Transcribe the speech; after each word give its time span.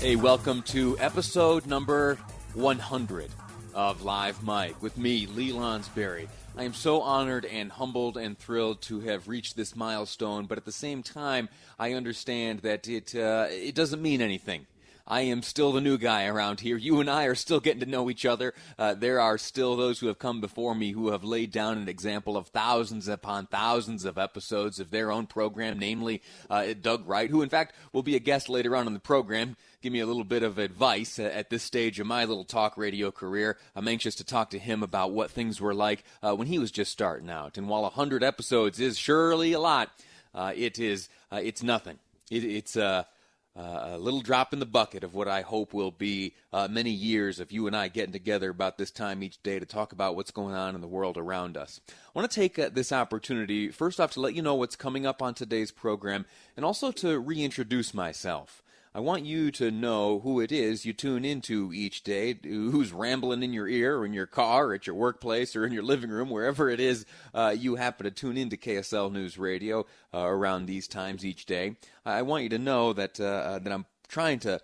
Hey, 0.00 0.14
welcome 0.14 0.62
to 0.62 0.96
episode 1.00 1.66
number 1.66 2.14
100 2.54 3.30
of 3.74 4.02
Live 4.02 4.44
Mic 4.44 4.80
with 4.80 4.96
me, 4.96 5.26
Lee 5.26 5.50
Lonsberry. 5.50 6.28
I 6.56 6.62
am 6.62 6.72
so 6.72 7.00
honored 7.00 7.44
and 7.44 7.72
humbled 7.72 8.16
and 8.16 8.38
thrilled 8.38 8.80
to 8.82 9.00
have 9.00 9.26
reached 9.26 9.56
this 9.56 9.74
milestone, 9.74 10.46
but 10.46 10.56
at 10.56 10.64
the 10.64 10.70
same 10.70 11.02
time, 11.02 11.48
I 11.80 11.94
understand 11.94 12.60
that 12.60 12.86
it 12.86 13.12
uh, 13.12 13.48
it 13.50 13.74
doesn't 13.74 14.00
mean 14.00 14.22
anything. 14.22 14.68
I 15.08 15.22
am 15.22 15.42
still 15.42 15.72
the 15.72 15.80
new 15.80 15.98
guy 15.98 16.26
around 16.26 16.60
here. 16.60 16.76
You 16.76 17.00
and 17.00 17.08
I 17.08 17.24
are 17.24 17.34
still 17.34 17.60
getting 17.60 17.80
to 17.80 17.86
know 17.86 18.10
each 18.10 18.26
other. 18.26 18.54
Uh, 18.78 18.94
there 18.94 19.20
are 19.20 19.38
still 19.38 19.74
those 19.74 19.98
who 19.98 20.06
have 20.06 20.18
come 20.18 20.40
before 20.40 20.74
me 20.74 20.92
who 20.92 21.10
have 21.10 21.24
laid 21.24 21.50
down 21.50 21.78
an 21.78 21.88
example 21.88 22.36
of 22.36 22.48
thousands 22.48 23.08
upon 23.08 23.46
thousands 23.46 24.04
of 24.04 24.18
episodes 24.18 24.78
of 24.78 24.90
their 24.90 25.10
own 25.10 25.26
program, 25.26 25.78
namely 25.78 26.22
uh, 26.50 26.74
Doug 26.80 27.08
Wright, 27.08 27.30
who 27.30 27.42
in 27.42 27.48
fact 27.48 27.74
will 27.92 28.02
be 28.02 28.14
a 28.14 28.20
guest 28.20 28.48
later 28.48 28.76
on 28.76 28.86
in 28.86 28.92
the 28.92 29.00
program 29.00 29.56
give 29.80 29.92
me 29.92 30.00
a 30.00 30.06
little 30.06 30.24
bit 30.24 30.42
of 30.42 30.58
advice 30.58 31.18
at 31.18 31.50
this 31.50 31.62
stage 31.62 32.00
of 32.00 32.06
my 32.06 32.24
little 32.24 32.44
talk 32.44 32.76
radio 32.76 33.10
career. 33.10 33.56
I'm 33.76 33.86
anxious 33.86 34.16
to 34.16 34.24
talk 34.24 34.50
to 34.50 34.58
him 34.58 34.82
about 34.82 35.12
what 35.12 35.30
things 35.30 35.60
were 35.60 35.74
like 35.74 36.02
uh, 36.22 36.34
when 36.34 36.48
he 36.48 36.58
was 36.58 36.70
just 36.70 36.90
starting 36.90 37.30
out. 37.30 37.56
And 37.56 37.68
while 37.68 37.82
100 37.82 38.24
episodes 38.24 38.80
is 38.80 38.98
surely 38.98 39.52
a 39.52 39.60
lot, 39.60 39.90
uh, 40.34 40.52
it 40.54 40.78
is 40.78 41.08
uh, 41.30 41.40
it's 41.42 41.62
nothing. 41.62 41.98
It, 42.30 42.44
it's 42.44 42.76
uh, 42.76 43.04
uh, 43.58 43.90
a 43.94 43.98
little 43.98 44.20
drop 44.20 44.52
in 44.52 44.60
the 44.60 44.66
bucket 44.66 45.02
of 45.02 45.14
what 45.14 45.26
I 45.26 45.40
hope 45.40 45.74
will 45.74 45.90
be 45.90 46.34
uh, 46.52 46.68
many 46.70 46.90
years 46.90 47.40
of 47.40 47.50
you 47.50 47.66
and 47.66 47.76
I 47.76 47.88
getting 47.88 48.12
together 48.12 48.50
about 48.50 48.78
this 48.78 48.92
time 48.92 49.20
each 49.22 49.42
day 49.42 49.58
to 49.58 49.66
talk 49.66 49.92
about 49.92 50.14
what's 50.14 50.30
going 50.30 50.54
on 50.54 50.76
in 50.76 50.80
the 50.80 50.86
world 50.86 51.18
around 51.18 51.56
us. 51.56 51.80
I 51.88 51.92
want 52.14 52.30
to 52.30 52.40
take 52.40 52.56
uh, 52.56 52.70
this 52.72 52.92
opportunity, 52.92 53.70
first 53.70 53.98
off, 53.98 54.12
to 54.12 54.20
let 54.20 54.34
you 54.34 54.42
know 54.42 54.54
what's 54.54 54.76
coming 54.76 55.06
up 55.06 55.20
on 55.20 55.34
today's 55.34 55.72
program 55.72 56.24
and 56.56 56.64
also 56.64 56.92
to 56.92 57.18
reintroduce 57.18 57.92
myself. 57.92 58.62
I 58.98 59.00
want 59.00 59.24
you 59.24 59.52
to 59.52 59.70
know 59.70 60.18
who 60.18 60.40
it 60.40 60.50
is 60.50 60.84
you 60.84 60.92
tune 60.92 61.24
into 61.24 61.72
each 61.72 62.02
day, 62.02 62.36
who's 62.42 62.92
rambling 62.92 63.44
in 63.44 63.52
your 63.52 63.68
ear 63.68 63.98
or 63.98 64.04
in 64.04 64.12
your 64.12 64.26
car 64.26 64.66
or 64.66 64.74
at 64.74 64.88
your 64.88 64.96
workplace 64.96 65.54
or 65.54 65.64
in 65.64 65.72
your 65.72 65.84
living 65.84 66.10
room, 66.10 66.30
wherever 66.30 66.68
it 66.68 66.80
is 66.80 67.06
uh, 67.32 67.54
you 67.56 67.76
happen 67.76 68.02
to 68.02 68.10
tune 68.10 68.36
into 68.36 68.56
KSL 68.56 69.12
News 69.12 69.38
Radio 69.38 69.86
uh, 70.12 70.18
around 70.18 70.66
these 70.66 70.88
times 70.88 71.24
each 71.24 71.46
day. 71.46 71.76
I 72.04 72.22
want 72.22 72.42
you 72.42 72.48
to 72.48 72.58
know 72.58 72.92
that, 72.92 73.20
uh, 73.20 73.24
uh 73.24 73.58
that 73.60 73.72
I'm 73.72 73.86
trying 74.08 74.40
to 74.40 74.60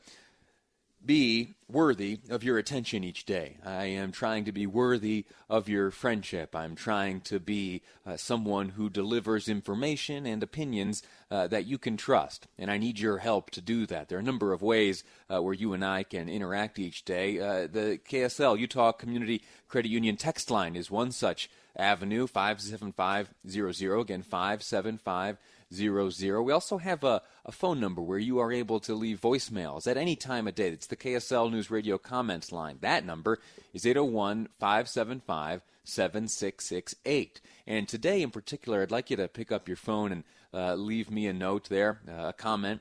be 1.07 1.55
worthy 1.69 2.21
of 2.31 2.45
your 2.45 2.59
attention 2.59 3.05
each 3.05 3.25
day. 3.25 3.57
I 3.65 3.87
am 3.87 4.13
trying 4.13 4.45
to 4.45 4.53
be 4.53 4.67
worthy 4.67 5.25
of 5.49 5.69
your 5.69 5.91
friendship. 5.91 6.55
I'm 6.55 6.75
trying 6.77 7.21
to 7.23 7.41
be 7.41 7.83
uh, 8.07 8.17
someone 8.17 8.71
who 8.71 8.89
delivers 8.89 9.49
information 9.49 10.27
and 10.27 10.43
opinions 10.43 11.03
uh, 11.31 11.47
that 11.49 11.67
you 11.67 11.79
can 11.79 11.97
trust. 11.97 12.47
And 12.59 12.71
I 12.71 12.79
need 12.79 12.99
your 12.99 13.19
help 13.19 13.51
to 13.51 13.61
do 13.61 13.87
that. 13.87 14.09
There 14.09 14.19
are 14.19 14.21
a 14.21 14.25
number 14.25 14.53
of 14.53 14.63
ways 14.63 15.05
uh, 15.29 15.43
where 15.43 15.55
you 15.55 15.73
and 15.73 15.85
I 15.85 16.03
can 16.03 16.29
interact 16.29 16.79
each 16.79 17.05
day. 17.05 17.41
Uh, 17.41 17.67
the 17.67 17.99
KSL, 18.09 18.59
Utah 18.59 18.93
Community 18.93 19.43
Credit 19.69 19.89
Union 19.89 20.17
text 20.17 20.51
line 20.51 20.77
is 20.77 20.91
one 20.91 21.13
such 21.13 21.51
avenue, 21.77 22.27
57500. 22.27 24.01
Again, 24.01 24.23
57500 24.23 25.39
zero 25.75 26.09
zero. 26.11 26.43
We 26.43 26.53
also 26.53 26.79
have 26.79 27.05
a, 27.05 27.23
a 27.45 27.53
phone 27.53 27.79
number 27.79 28.01
where 28.01 28.19
you 28.19 28.39
are 28.39 28.53
able 28.53 28.81
to 28.81 28.95
leave 28.95 29.21
voicemails 29.21 29.87
at 29.87 29.97
any 29.97 30.17
time 30.17 30.49
of 30.49 30.55
day. 30.55 30.69
It's 30.69 30.87
the 30.87 30.97
KSL 30.97 31.51
News 31.51 31.71
Radio 31.71 31.99
comments 31.99 32.53
line. 32.53 32.79
That 32.81 33.05
number 33.05 33.39
is 33.73 33.87
801 33.87 34.49
575 34.59 35.63
7668. 35.85 37.41
And 37.67 37.87
today 37.87 38.23
in 38.23 38.31
particular, 38.31 38.83
I'd 38.83 38.91
like 38.91 39.11
you 39.11 39.17
to 39.17 39.29
pick 39.29 39.53
up 39.53 39.69
your 39.69 39.77
phone 39.77 40.13
and 40.13 40.25
uh, 40.53 40.75
leave 40.75 41.11
me 41.11 41.27
a 41.27 41.33
note 41.33 41.69
there, 41.69 42.01
uh, 42.09 42.29
a 42.29 42.33
comment 42.33 42.81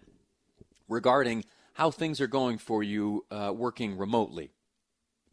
regarding 0.87 1.43
how 1.73 1.91
things 1.91 2.21
are 2.21 2.27
going 2.27 2.57
for 2.57 2.83
you 2.83 3.25
uh, 3.31 3.51
working 3.53 3.97
remotely. 3.97 4.51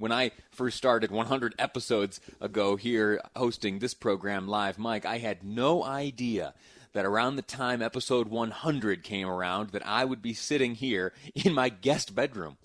When 0.01 0.13
I 0.13 0.31
first 0.51 0.79
started 0.79 1.11
100 1.11 1.55
episodes 1.59 2.23
ago 2.41 2.77
here 2.77 3.21
hosting 3.37 3.81
this 3.81 3.93
program, 3.93 4.49
Live 4.49 4.79
Mic, 4.79 5.05
I 5.05 5.19
had 5.19 5.45
no 5.45 5.85
idea 5.85 6.55
that 6.95 7.05
around 7.05 7.37
the 7.37 7.43
time 7.43 7.83
episode 7.83 8.29
100 8.29 9.05
came 9.05 9.29
around 9.29 9.73
that 9.73 9.87
I 9.87 10.07
would 10.07 10.23
be 10.23 10.33
sitting 10.33 10.75
here 10.75 11.13
in 11.35 11.53
my 11.53 11.69
guest 11.69 12.15
bedroom. 12.15 12.57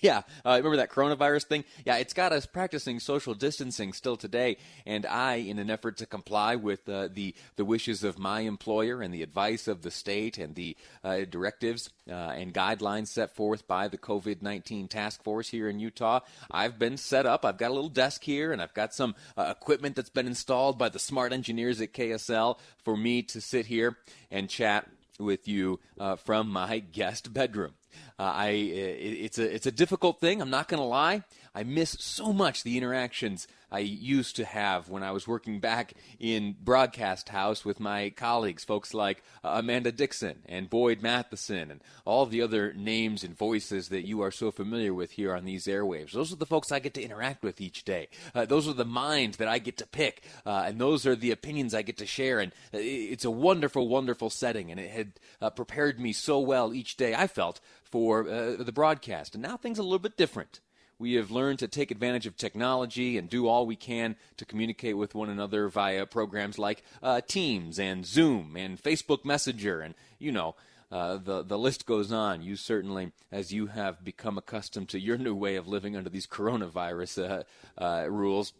Yeah, 0.00 0.22
uh, 0.44 0.54
remember 0.56 0.78
that 0.78 0.90
coronavirus 0.90 1.44
thing? 1.44 1.64
Yeah, 1.84 1.96
it's 1.96 2.14
got 2.14 2.32
us 2.32 2.46
practicing 2.46 2.98
social 2.98 3.34
distancing 3.34 3.92
still 3.92 4.16
today, 4.16 4.56
and 4.86 5.04
I, 5.04 5.34
in 5.34 5.58
an 5.58 5.68
effort 5.68 5.98
to 5.98 6.06
comply 6.06 6.56
with 6.56 6.88
uh, 6.88 7.08
the 7.12 7.34
the 7.56 7.64
wishes 7.66 8.02
of 8.02 8.18
my 8.18 8.40
employer 8.40 9.02
and 9.02 9.12
the 9.12 9.22
advice 9.22 9.68
of 9.68 9.82
the 9.82 9.90
state 9.90 10.38
and 10.38 10.54
the 10.54 10.76
uh, 11.04 11.20
directives 11.28 11.90
uh, 12.08 12.14
and 12.14 12.54
guidelines 12.54 13.08
set 13.08 13.36
forth 13.36 13.68
by 13.68 13.86
the 13.86 13.98
COVID 13.98 14.40
nineteen 14.40 14.88
task 14.88 15.22
force 15.22 15.50
here 15.50 15.68
in 15.68 15.78
Utah, 15.78 16.20
I've 16.50 16.78
been 16.78 16.96
set 16.96 17.26
up. 17.26 17.44
I've 17.44 17.58
got 17.58 17.70
a 17.70 17.74
little 17.74 17.90
desk 17.90 18.24
here, 18.24 18.50
and 18.50 18.62
I've 18.62 18.74
got 18.74 18.94
some 18.94 19.14
uh, 19.36 19.52
equipment 19.54 19.94
that's 19.96 20.10
been 20.10 20.26
installed 20.26 20.78
by 20.78 20.88
the 20.88 20.98
smart 20.98 21.34
engineers 21.34 21.82
at 21.82 21.92
KSL 21.92 22.58
for 22.82 22.96
me 22.96 23.22
to 23.24 23.42
sit 23.42 23.66
here 23.66 23.98
and 24.30 24.48
chat 24.48 24.88
with 25.18 25.46
you 25.46 25.80
uh, 26.00 26.16
from 26.16 26.48
my 26.48 26.78
guest 26.78 27.34
bedroom. 27.34 27.74
Uh, 28.18 28.22
I 28.22 28.48
it's 28.48 29.38
a 29.38 29.54
it's 29.54 29.66
a 29.66 29.72
difficult 29.72 30.20
thing. 30.20 30.40
I'm 30.40 30.50
not 30.50 30.68
going 30.68 30.80
to 30.80 30.86
lie. 30.86 31.22
I 31.54 31.64
miss 31.64 31.96
so 32.00 32.32
much 32.32 32.62
the 32.62 32.78
interactions 32.78 33.46
I 33.72 33.80
used 33.80 34.36
to 34.36 34.44
have 34.44 34.88
when 34.88 35.02
I 35.02 35.12
was 35.12 35.26
working 35.26 35.58
back 35.58 35.94
in 36.20 36.56
broadcast 36.62 37.30
house 37.30 37.64
with 37.64 37.80
my 37.80 38.10
colleagues, 38.10 38.64
folks 38.64 38.92
like 38.92 39.22
uh, 39.42 39.54
Amanda 39.56 39.92
Dixon 39.92 40.40
and 40.46 40.68
Boyd 40.68 41.02
Matheson 41.02 41.70
and 41.70 41.80
all 42.04 42.26
the 42.26 42.42
other 42.42 42.74
names 42.74 43.24
and 43.24 43.36
voices 43.36 43.88
that 43.88 44.06
you 44.06 44.20
are 44.20 44.30
so 44.30 44.50
familiar 44.50 44.92
with 44.92 45.12
here 45.12 45.34
on 45.34 45.44
these 45.44 45.66
airwaves. 45.66 46.12
Those 46.12 46.32
are 46.32 46.36
the 46.36 46.46
folks 46.46 46.70
I 46.70 46.80
get 46.80 46.92
to 46.94 47.02
interact 47.02 47.42
with 47.42 47.60
each 47.60 47.84
day. 47.84 48.08
Uh, 48.34 48.44
those 48.44 48.68
are 48.68 48.74
the 48.74 48.84
minds 48.84 49.38
that 49.38 49.48
I 49.48 49.58
get 49.58 49.78
to 49.78 49.86
pick, 49.86 50.22
uh, 50.44 50.64
and 50.66 50.78
those 50.78 51.06
are 51.06 51.16
the 51.16 51.30
opinions 51.30 51.74
I 51.74 51.82
get 51.82 51.96
to 51.98 52.06
share. 52.06 52.40
And 52.40 52.52
it's 52.72 53.24
a 53.24 53.30
wonderful, 53.30 53.88
wonderful 53.88 54.28
setting, 54.28 54.70
and 54.70 54.78
it 54.78 54.90
had 54.90 55.12
uh, 55.40 55.50
prepared 55.50 55.98
me 55.98 56.12
so 56.12 56.40
well 56.40 56.74
each 56.74 56.98
day. 56.98 57.14
I 57.14 57.26
felt 57.26 57.60
for 57.92 58.28
uh, 58.28 58.56
the 58.58 58.72
broadcast, 58.72 59.34
and 59.34 59.42
now 59.42 59.56
things 59.56 59.78
are 59.78 59.82
a 59.82 59.84
little 59.84 59.98
bit 60.00 60.16
different. 60.16 60.60
We 60.98 61.14
have 61.14 61.30
learned 61.30 61.58
to 61.58 61.68
take 61.68 61.90
advantage 61.90 62.26
of 62.26 62.36
technology 62.36 63.18
and 63.18 63.28
do 63.28 63.46
all 63.46 63.66
we 63.66 63.76
can 63.76 64.16
to 64.38 64.44
communicate 64.44 64.96
with 64.96 65.14
one 65.14 65.28
another 65.28 65.68
via 65.68 66.06
programs 66.06 66.58
like 66.58 66.82
uh, 67.02 67.20
Teams 67.20 67.78
and 67.78 68.06
Zoom 68.06 68.56
and 68.56 68.82
Facebook 68.82 69.24
Messenger, 69.24 69.80
and 69.80 69.94
you 70.18 70.32
know. 70.32 70.56
Uh, 70.90 71.16
the 71.16 71.42
the 71.42 71.56
list 71.56 71.86
goes 71.86 72.12
on. 72.12 72.42
You 72.42 72.54
certainly, 72.54 73.12
as 73.30 73.50
you 73.50 73.68
have 73.68 74.04
become 74.04 74.36
accustomed 74.36 74.90
to 74.90 75.00
your 75.00 75.16
new 75.16 75.34
way 75.34 75.56
of 75.56 75.66
living 75.66 75.96
under 75.96 76.10
these 76.10 76.26
coronavirus 76.26 77.46
uh, 77.78 77.82
uh 77.82 78.10
rules, 78.10 78.52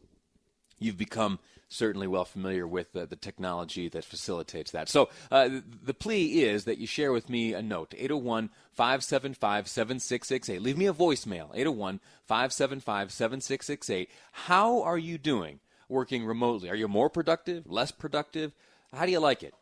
you've 0.78 0.96
become 0.96 1.40
certainly 1.72 2.06
well 2.06 2.24
familiar 2.24 2.66
with 2.66 2.94
uh, 2.94 3.06
the 3.06 3.16
technology 3.16 3.88
that 3.88 4.04
facilitates 4.04 4.70
that. 4.72 4.88
So 4.88 5.08
uh, 5.30 5.48
the 5.82 5.94
plea 5.94 6.42
is 6.42 6.64
that 6.64 6.78
you 6.78 6.86
share 6.86 7.12
with 7.12 7.28
me 7.28 7.54
a 7.54 7.62
note 7.62 7.94
801 7.96 8.50
575 8.72 9.68
7668. 9.68 10.62
Leave 10.62 10.78
me 10.78 10.86
a 10.86 10.92
voicemail 10.92 11.50
801 11.54 12.00
575 12.26 13.12
7668. 13.12 14.10
How 14.32 14.82
are 14.82 14.98
you 14.98 15.18
doing 15.18 15.60
working 15.88 16.24
remotely? 16.24 16.70
Are 16.70 16.76
you 16.76 16.88
more 16.88 17.10
productive, 17.10 17.70
less 17.70 17.90
productive? 17.90 18.52
How 18.92 19.06
do 19.06 19.12
you 19.12 19.20
like 19.20 19.42
it? 19.42 19.54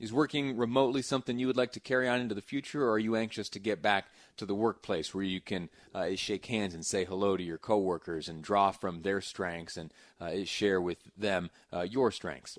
Is 0.00 0.12
working 0.12 0.56
remotely 0.56 1.02
something 1.02 1.40
you 1.40 1.48
would 1.48 1.56
like 1.56 1.72
to 1.72 1.80
carry 1.80 2.08
on 2.08 2.20
into 2.20 2.34
the 2.34 2.40
future, 2.40 2.84
or 2.84 2.92
are 2.92 2.98
you 3.00 3.16
anxious 3.16 3.48
to 3.48 3.58
get 3.58 3.82
back 3.82 4.06
to 4.36 4.46
the 4.46 4.54
workplace 4.54 5.12
where 5.12 5.24
you 5.24 5.40
can 5.40 5.68
uh, 5.92 6.14
shake 6.14 6.46
hands 6.46 6.72
and 6.72 6.86
say 6.86 7.04
hello 7.04 7.36
to 7.36 7.42
your 7.42 7.58
coworkers 7.58 8.28
and 8.28 8.40
draw 8.40 8.70
from 8.70 9.02
their 9.02 9.20
strengths 9.20 9.76
and 9.76 9.92
uh, 10.20 10.44
share 10.44 10.80
with 10.80 10.98
them 11.16 11.50
uh, 11.72 11.80
your 11.80 12.12
strengths? 12.12 12.58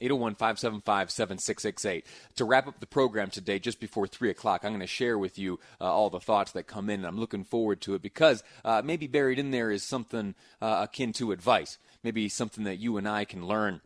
801 0.00 0.34
575 0.36 1.10
7668. 1.10 2.06
To 2.36 2.44
wrap 2.46 2.66
up 2.66 2.80
the 2.80 2.86
program 2.86 3.28
today, 3.28 3.58
just 3.58 3.78
before 3.78 4.06
3 4.06 4.30
o'clock, 4.30 4.64
I'm 4.64 4.70
going 4.70 4.80
to 4.80 4.86
share 4.86 5.18
with 5.18 5.38
you 5.38 5.58
uh, 5.80 5.84
all 5.84 6.08
the 6.08 6.20
thoughts 6.20 6.52
that 6.52 6.66
come 6.66 6.88
in, 6.88 7.00
and 7.00 7.06
I'm 7.06 7.18
looking 7.18 7.44
forward 7.44 7.82
to 7.82 7.94
it 7.94 8.00
because 8.00 8.42
uh, 8.64 8.80
maybe 8.82 9.06
buried 9.06 9.38
in 9.38 9.50
there 9.50 9.70
is 9.70 9.82
something 9.82 10.34
uh, 10.62 10.86
akin 10.88 11.12
to 11.14 11.32
advice, 11.32 11.76
maybe 12.02 12.28
something 12.30 12.64
that 12.64 12.78
you 12.78 12.96
and 12.96 13.06
I 13.06 13.26
can 13.26 13.46
learn 13.46 13.82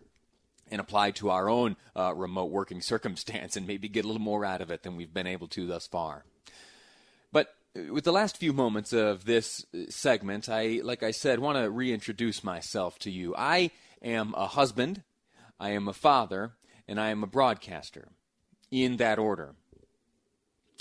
and 0.71 0.81
apply 0.81 1.11
to 1.13 1.31
our 1.31 1.49
own 1.49 1.77
uh, 1.97 2.15
remote 2.15 2.51
working 2.51 2.81
circumstance 2.83 3.57
and 3.57 3.67
maybe 3.67 3.89
get 3.89 4.05
a 4.05 4.09
little 4.09 4.23
more 4.23 4.45
out 4.45 4.61
of 4.61 4.71
it 4.71 4.83
than 4.83 4.97
we've 4.97 5.15
been 5.15 5.27
able 5.27 5.49
to 5.49 5.67
thus 5.67 5.87
far. 5.87 6.25
But 7.33 7.55
with 7.91 8.05
the 8.05 8.13
last 8.13 8.37
few 8.37 8.53
moments 8.53 8.93
of 8.93 9.25
this 9.25 9.65
segment, 9.89 10.49
I, 10.49 10.81
like 10.83 11.03
I 11.03 11.11
said, 11.11 11.39
want 11.39 11.59
to 11.59 11.71
reintroduce 11.71 12.43
myself 12.43 12.99
to 13.01 13.11
you. 13.11 13.35
I 13.37 13.71
am 14.03 14.35
a 14.37 14.47
husband, 14.47 15.03
I 15.59 15.71
am 15.71 15.89
a 15.89 15.93
father, 15.93 16.53
and 16.89 17.01
I 17.01 17.11
am 17.11 17.23
a 17.23 17.29
broadcaster. 17.29 18.09
In 18.71 18.99
that 18.99 19.19
order. 19.19 19.57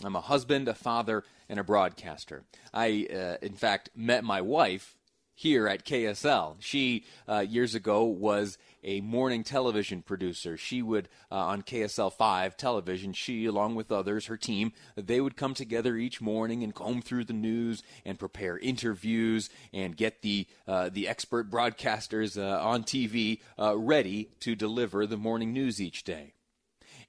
I'm 0.03 0.15
a 0.15 0.21
husband, 0.21 0.67
a 0.67 0.75
father, 0.75 1.23
and 1.49 1.59
a 1.59 1.63
broadcaster. 1.63 2.43
I, 2.71 3.07
uh, 3.11 3.43
in 3.43 3.55
fact, 3.55 3.89
met 3.95 4.23
my 4.23 4.41
wife 4.41 4.95
here 5.39 5.69
at 5.69 5.85
KSL. 5.85 6.57
She, 6.59 7.05
uh, 7.25 7.39
years 7.39 7.73
ago, 7.73 8.03
was 8.03 8.57
a 8.83 8.99
morning 8.99 9.45
television 9.45 10.01
producer. 10.01 10.57
She 10.57 10.81
would, 10.81 11.07
uh, 11.31 11.35
on 11.35 11.61
KSL 11.61 12.11
5 12.11 12.57
television, 12.57 13.13
she, 13.13 13.45
along 13.45 13.75
with 13.75 13.89
others, 13.89 14.25
her 14.25 14.35
team, 14.35 14.73
they 14.97 15.21
would 15.21 15.37
come 15.37 15.53
together 15.53 15.95
each 15.95 16.19
morning 16.19 16.61
and 16.61 16.75
comb 16.75 17.01
through 17.01 17.23
the 17.23 17.31
news 17.31 17.83
and 18.03 18.19
prepare 18.19 18.57
interviews 18.57 19.49
and 19.71 19.95
get 19.95 20.23
the, 20.23 20.45
uh, 20.67 20.89
the 20.89 21.07
expert 21.07 21.49
broadcasters 21.49 22.37
uh, 22.37 22.61
on 22.61 22.83
TV 22.83 23.39
uh, 23.57 23.77
ready 23.77 24.31
to 24.41 24.55
deliver 24.55 25.07
the 25.07 25.15
morning 25.15 25.53
news 25.53 25.79
each 25.79 26.03
day 26.03 26.33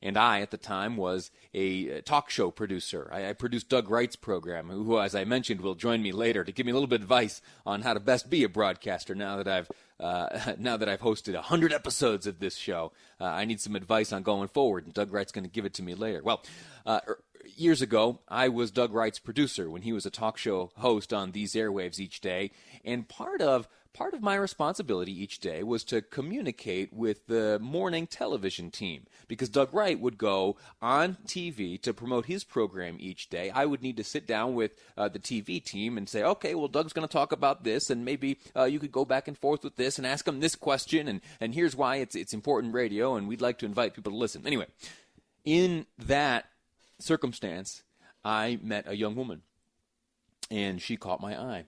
and 0.03 0.17
I, 0.17 0.41
at 0.41 0.51
the 0.51 0.57
time, 0.57 0.97
was 0.97 1.31
a 1.53 2.01
talk 2.03 2.31
show 2.31 2.51
producer. 2.51 3.11
I, 3.13 3.31
I, 3.31 3.33
produced 3.33 3.69
Doug 3.69 3.91
Wright's 3.91 4.17
program, 4.17 4.69
who, 4.69 4.99
as 4.99 5.15
I 5.15 5.25
mentioned, 5.25 5.61
will 5.61 5.75
join 5.75 6.03
me 6.03 6.13
later 6.13 6.45
to 6.45 6.53
give 6.53 6.67
me 6.67 6.73
a 6.73 6.75
little 6.75 6.89
bit 6.89 7.01
of 7.01 7.03
advice 7.03 7.43
on 7.67 7.83
how 7.83 7.95
to 7.95 8.01
best 8.01 8.31
be 8.31 8.45
a 8.45 8.49
broadcaster 8.49 9.15
now 9.15 9.37
that 9.37 9.49
I've 9.49 9.71
uh, 10.01 10.55
now 10.59 10.77
that 10.77 10.89
I've 10.89 11.01
hosted 11.01 11.35
100 11.35 11.73
episodes 11.73 12.27
of 12.27 12.39
this 12.39 12.57
show. 12.57 12.93
Uh, 13.21 13.25
I 13.25 13.45
need 13.45 13.61
some 13.61 13.77
advice 13.77 14.13
on 14.13 14.23
going 14.23 14.49
forward, 14.49 14.85
and 14.85 14.95
Doug 14.95 15.13
Wright's 15.13 15.33
going 15.33 15.45
to 15.45 15.51
give 15.51 15.65
it 15.65 15.75
to 15.75 15.83
me 15.83 15.95
later. 15.95 16.23
Well, 16.23 16.43
uh, 16.87 17.01
er, 17.07 17.19
years 17.57 17.83
ago, 17.83 18.21
I 18.29 18.49
was 18.49 18.71
Doug 18.71 18.95
Wright's 18.95 19.19
producer 19.19 19.71
when 19.71 19.83
he 19.83 19.93
was 19.93 20.07
a 20.07 20.11
talk 20.11 20.39
show 20.39 20.71
host 20.77 21.13
on 21.13 21.33
these 21.33 21.55
airwaves 21.55 21.99
each 21.99 22.21
day, 22.21 22.51
and 22.85 23.09
part 23.09 23.43
of 23.43 23.69
part 23.93 24.15
of 24.15 24.23
my 24.23 24.35
responsibility 24.35 25.13
each 25.13 25.41
day 25.41 25.63
was 25.63 25.85
to 25.85 26.01
communicate 26.01 26.93
with 26.93 27.27
the 27.27 27.59
morning 27.61 28.07
television 28.07 28.71
team 28.71 29.07
because 29.29 29.49
Doug 29.49 29.75
Wright 29.75 29.99
would 29.99 30.19
go 30.19 30.57
on 30.81 31.17
TV 31.27 31.81
to 31.83 31.93
promote 31.93 32.27
his 32.27 32.45
program 32.45 32.97
each 33.01 33.29
day. 33.29 33.51
I 33.51 33.67
would 33.67 33.83
need 33.83 33.97
to 33.97 34.05
sit 34.05 34.27
down 34.27 34.55
with 34.55 34.73
uh, 34.97 35.09
the 35.09 35.19
TV 35.19 35.63
team 35.63 35.99
and 35.99 36.09
say, 36.09 36.23
okay, 36.23 36.55
well, 36.55 36.69
Doug's 36.69 36.93
going 36.93 37.07
to 37.07 37.13
talk 37.13 37.33
about 37.33 37.65
this, 37.65 37.91
and 37.91 38.05
maybe 38.05 38.39
uh, 38.57 38.65
you 38.65 38.79
could 38.79 38.93
go 38.93 39.05
back 39.05 39.29
and 39.29 39.37
forth 39.37 39.65
with 39.65 39.77
this 39.77 39.99
and 39.99 40.07
ask 40.07 40.27
him 40.27 40.41
this 40.41 40.55
question, 40.55 41.09
and, 41.09 41.21
and 41.41 41.55
here's 41.55 41.77
why 41.77 41.97
it's, 41.97 42.15
it's 42.15 42.33
important 42.33 42.75
radio, 42.75 43.17
and 43.17 43.29
we'd 43.29 43.41
like 43.41 43.59
to 43.59 43.67
invite 43.67 43.95
people 43.95 44.13
to 44.13 44.19
listen. 44.19 44.47
Anyway, 44.47 44.67
in 45.45 45.87
that 45.99 46.47
circumstance, 46.99 47.83
I 48.25 48.59
met 48.63 48.85
a 48.87 48.97
young 48.97 49.17
woman, 49.17 49.43
and 50.51 50.81
she 50.81 50.97
caught 50.97 51.21
my 51.21 51.39
eye. 51.39 51.65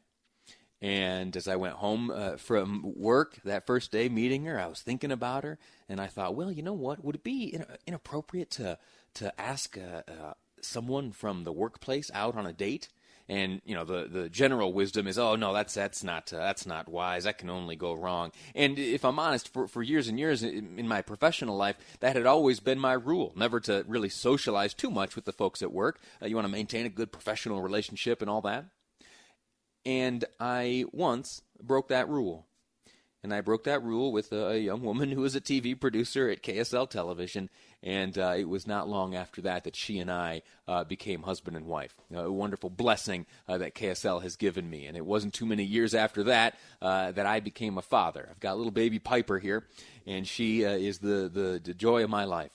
And 0.82 1.36
as 1.36 1.46
I 1.46 1.54
went 1.54 1.74
home 1.74 2.10
uh, 2.10 2.36
from 2.36 2.82
work 2.96 3.38
that 3.44 3.66
first 3.66 3.92
day 3.92 4.08
meeting 4.08 4.44
her, 4.46 4.58
I 4.58 4.66
was 4.66 4.80
thinking 4.80 5.12
about 5.12 5.44
her, 5.44 5.56
and 5.88 6.00
I 6.00 6.08
thought, 6.08 6.34
well, 6.34 6.50
you 6.50 6.64
know 6.64 6.72
what? 6.72 7.04
Would 7.04 7.14
it 7.14 7.22
be 7.22 7.56
inappropriate 7.86 8.50
to 8.52 8.78
to 9.14 9.40
ask 9.40 9.78
uh, 9.78 10.02
uh, 10.10 10.34
someone 10.60 11.12
from 11.12 11.44
the 11.44 11.52
workplace 11.52 12.10
out 12.12 12.36
on 12.36 12.46
a 12.46 12.52
date? 12.52 12.88
And 13.28 13.62
you 13.64 13.76
know, 13.76 13.84
the 13.84 14.08
the 14.10 14.28
general 14.28 14.72
wisdom 14.72 15.06
is, 15.06 15.20
oh 15.20 15.36
no, 15.36 15.52
that's 15.52 15.72
that's 15.72 16.02
not 16.02 16.32
uh, 16.32 16.38
that's 16.38 16.66
not 16.66 16.88
wise. 16.88 17.22
That 17.24 17.38
can 17.38 17.48
only 17.48 17.76
go 17.76 17.94
wrong. 17.94 18.32
And 18.52 18.76
if 18.76 19.04
I'm 19.04 19.20
honest, 19.20 19.52
for 19.52 19.68
for 19.68 19.84
years 19.84 20.08
and 20.08 20.18
years 20.18 20.42
in, 20.42 20.80
in 20.80 20.88
my 20.88 21.00
professional 21.00 21.56
life, 21.56 21.76
that 22.00 22.16
had 22.16 22.26
always 22.26 22.58
been 22.58 22.80
my 22.80 22.94
rule: 22.94 23.32
never 23.36 23.60
to 23.60 23.84
really 23.86 24.08
socialize 24.08 24.74
too 24.74 24.90
much 24.90 25.14
with 25.14 25.26
the 25.26 25.32
folks 25.32 25.62
at 25.62 25.72
work. 25.72 26.00
Uh, 26.20 26.26
you 26.26 26.34
want 26.34 26.46
to 26.46 26.52
maintain 26.52 26.86
a 26.86 26.90
good 26.90 27.12
professional 27.12 27.62
relationship 27.62 28.20
and 28.20 28.28
all 28.28 28.40
that. 28.40 28.64
And 29.84 30.24
I 30.38 30.84
once 30.92 31.42
broke 31.62 31.88
that 31.88 32.08
rule. 32.08 32.46
And 33.24 33.32
I 33.32 33.40
broke 33.40 33.64
that 33.64 33.84
rule 33.84 34.10
with 34.10 34.32
a, 34.32 34.58
young 34.58 34.82
woman 34.82 35.12
who 35.12 35.20
was 35.20 35.36
a 35.36 35.40
TV 35.40 35.78
producer 35.78 36.28
at 36.28 36.42
KSL 36.42 36.90
Television. 36.90 37.50
And 37.80 38.18
uh, 38.18 38.34
it 38.36 38.48
was 38.48 38.66
not 38.66 38.88
long 38.88 39.14
after 39.14 39.40
that 39.42 39.62
that 39.62 39.76
she 39.76 40.00
and 40.00 40.10
I 40.10 40.42
uh, 40.66 40.82
became 40.82 41.22
husband 41.22 41.56
and 41.56 41.66
wife. 41.66 41.94
a 42.12 42.30
wonderful 42.30 42.68
blessing 42.68 43.26
uh, 43.48 43.58
that 43.58 43.76
KSL 43.76 44.22
has 44.22 44.34
given 44.34 44.68
me. 44.68 44.86
And 44.86 44.96
it 44.96 45.06
wasn't 45.06 45.34
too 45.34 45.46
many 45.46 45.62
years 45.62 45.94
after 45.94 46.24
that 46.24 46.56
uh, 46.80 47.12
that 47.12 47.26
I 47.26 47.38
became 47.38 47.78
a 47.78 47.82
father. 47.82 48.26
I've 48.28 48.40
got 48.40 48.56
little 48.56 48.72
baby 48.72 48.98
Piper 48.98 49.38
here, 49.38 49.64
and 50.04 50.26
she 50.26 50.66
uh, 50.66 50.70
is 50.70 50.98
the, 50.98 51.30
the, 51.32 51.60
the 51.62 51.74
joy 51.74 52.02
of 52.02 52.10
my 52.10 52.24
life. 52.24 52.50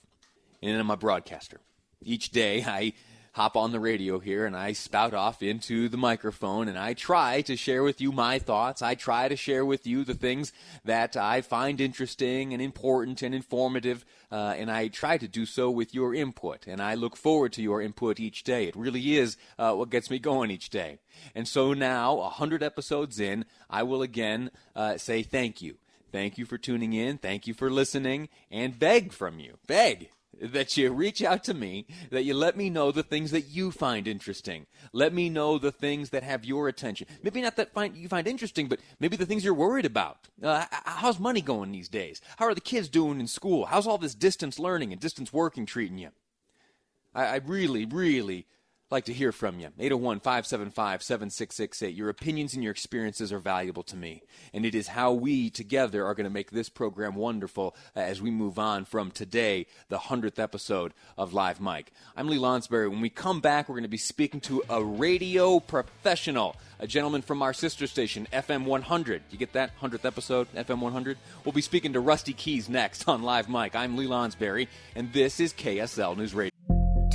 And 0.61 0.77
I'm 0.77 0.91
a 0.91 0.97
broadcaster. 0.97 1.61
Each 2.01 2.29
day 2.29 2.63
I 2.65 2.93
hop 3.37 3.55
on 3.55 3.71
the 3.71 3.79
radio 3.79 4.17
here 4.17 4.47
and 4.47 4.57
I 4.57 4.71
spout 4.71 5.13
off 5.13 5.43
into 5.43 5.89
the 5.89 5.95
microphone 5.95 6.67
and 6.67 6.75
I 6.75 6.95
try 6.95 7.41
to 7.41 7.55
share 7.55 7.83
with 7.83 8.01
you 8.01 8.11
my 8.11 8.39
thoughts. 8.39 8.81
I 8.81 8.95
try 8.95 9.27
to 9.27 9.35
share 9.35 9.63
with 9.63 9.85
you 9.85 10.03
the 10.03 10.15
things 10.15 10.51
that 10.85 11.15
I 11.15 11.41
find 11.41 11.79
interesting 11.79 12.51
and 12.51 12.63
important 12.63 13.21
and 13.21 13.35
informative. 13.35 14.03
Uh, 14.31 14.55
and 14.57 14.71
I 14.71 14.87
try 14.87 15.19
to 15.19 15.27
do 15.27 15.45
so 15.45 15.69
with 15.69 15.93
your 15.93 16.15
input. 16.15 16.65
And 16.65 16.81
I 16.81 16.95
look 16.95 17.15
forward 17.15 17.53
to 17.53 17.61
your 17.61 17.79
input 17.79 18.19
each 18.19 18.43
day. 18.43 18.65
It 18.65 18.75
really 18.75 19.15
is 19.15 19.37
uh, 19.59 19.75
what 19.75 19.91
gets 19.91 20.09
me 20.09 20.17
going 20.17 20.49
each 20.49 20.71
day. 20.71 20.97
And 21.35 21.47
so 21.47 21.73
now, 21.73 22.15
100 22.15 22.63
episodes 22.63 23.19
in, 23.19 23.45
I 23.69 23.83
will 23.83 24.01
again 24.01 24.49
uh, 24.75 24.97
say 24.97 25.21
thank 25.21 25.61
you. 25.61 25.77
Thank 26.11 26.39
you 26.39 26.45
for 26.45 26.57
tuning 26.57 26.93
in. 26.93 27.19
Thank 27.19 27.45
you 27.45 27.53
for 27.53 27.69
listening 27.69 28.29
and 28.49 28.79
beg 28.79 29.13
from 29.13 29.37
you. 29.39 29.59
Beg 29.67 30.09
that 30.41 30.77
you 30.77 30.91
reach 30.91 31.23
out 31.23 31.43
to 31.45 31.53
me, 31.53 31.87
that 32.11 32.23
you 32.23 32.33
let 32.33 32.55
me 32.57 32.69
know 32.69 32.91
the 32.91 33.03
things 33.03 33.31
that 33.31 33.47
you 33.47 33.71
find 33.71 34.07
interesting. 34.07 34.65
Let 34.93 35.13
me 35.13 35.29
know 35.29 35.57
the 35.57 35.71
things 35.71 36.09
that 36.11 36.23
have 36.23 36.45
your 36.45 36.67
attention. 36.67 37.07
Maybe 37.23 37.41
not 37.41 37.55
that 37.55 37.73
find, 37.73 37.95
you 37.95 38.07
find 38.07 38.27
interesting, 38.27 38.67
but 38.67 38.79
maybe 38.99 39.17
the 39.17 39.25
things 39.25 39.43
you're 39.43 39.53
worried 39.53 39.85
about. 39.85 40.27
Uh, 40.41 40.65
how's 40.85 41.19
money 41.19 41.41
going 41.41 41.71
these 41.71 41.89
days? 41.89 42.21
How 42.37 42.45
are 42.45 42.55
the 42.55 42.61
kids 42.61 42.89
doing 42.89 43.19
in 43.19 43.27
school? 43.27 43.65
How's 43.65 43.87
all 43.87 43.97
this 43.97 44.15
distance 44.15 44.59
learning 44.59 44.91
and 44.91 45.01
distance 45.01 45.33
working 45.33 45.65
treating 45.65 45.97
you? 45.97 46.09
I, 47.13 47.25
I 47.25 47.35
really, 47.37 47.85
really 47.85 48.45
like 48.89 49.05
to 49.05 49.13
hear 49.13 49.31
from 49.31 49.59
you. 49.59 49.67
801 49.77 50.19
575 50.21 51.03
7668. 51.03 51.93
Your 51.93 52.09
opinions 52.09 52.53
and 52.53 52.63
your 52.63 52.71
experiences 52.71 53.33
are 53.33 53.39
valuable 53.39 53.83
to 53.83 53.95
me. 53.95 54.23
And 54.53 54.65
it 54.65 54.75
is 54.75 54.87
how 54.87 55.11
we 55.11 55.49
together 55.49 56.05
are 56.05 56.15
going 56.15 56.25
to 56.25 56.33
make 56.33 56.51
this 56.51 56.69
program 56.69 57.15
wonderful 57.15 57.75
as 57.95 58.21
we 58.21 58.31
move 58.31 58.57
on 58.57 58.85
from 58.85 59.11
today, 59.11 59.67
the 59.89 59.97
100th 59.97 60.39
episode 60.39 60.93
of 61.17 61.33
Live 61.33 61.59
Mic. 61.59 61.91
I'm 62.15 62.27
Lee 62.27 62.37
Lonsberry. 62.37 62.89
When 62.89 63.01
we 63.01 63.09
come 63.09 63.41
back, 63.41 63.67
we're 63.67 63.75
going 63.75 63.83
to 63.83 63.89
be 63.89 63.97
speaking 63.97 64.39
to 64.41 64.63
a 64.69 64.81
radio 64.83 65.59
professional, 65.59 66.55
a 66.79 66.87
gentleman 66.87 67.21
from 67.21 67.41
our 67.41 67.53
sister 67.53 67.87
station, 67.87 68.27
FM 68.31 68.65
100. 68.65 69.23
You 69.31 69.37
get 69.37 69.53
that? 69.53 69.77
100th 69.81 70.05
episode, 70.05 70.47
FM 70.53 70.79
100? 70.79 71.17
We'll 71.43 71.51
be 71.51 71.61
speaking 71.61 71.93
to 71.93 71.99
Rusty 71.99 72.33
Keys 72.33 72.69
next 72.69 73.07
on 73.07 73.23
Live 73.23 73.49
Mic. 73.49 73.75
I'm 73.75 73.97
Lee 73.97 74.07
Lonsberry, 74.07 74.67
and 74.95 75.11
this 75.11 75.39
is 75.39 75.51
KSL 75.53 76.15
News 76.15 76.33
Radio. 76.33 76.76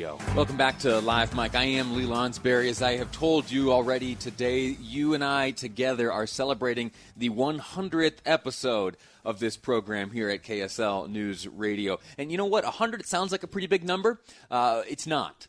Welcome 0.00 0.56
back 0.56 0.80
to 0.80 0.98
Live 0.98 1.36
Mic. 1.36 1.54
I 1.54 1.62
am 1.62 1.94
Lee 1.94 2.04
Lonsberry. 2.04 2.68
As 2.68 2.82
I 2.82 2.96
have 2.96 3.12
told 3.12 3.48
you 3.48 3.70
already 3.70 4.16
today, 4.16 4.76
you 4.80 5.14
and 5.14 5.22
I 5.22 5.52
together 5.52 6.10
are 6.10 6.26
celebrating 6.26 6.90
the 7.16 7.30
100th 7.30 8.16
episode 8.26 8.96
of 9.24 9.38
this 9.38 9.56
program 9.56 10.10
here 10.10 10.28
at 10.30 10.42
KSL 10.42 11.08
News 11.08 11.46
Radio. 11.46 12.00
And 12.18 12.32
you 12.32 12.38
know 12.38 12.44
what? 12.44 12.64
100 12.64 13.06
sounds 13.06 13.30
like 13.30 13.44
a 13.44 13.46
pretty 13.46 13.68
big 13.68 13.84
number. 13.84 14.20
Uh, 14.50 14.82
it's 14.88 15.06
not. 15.06 15.46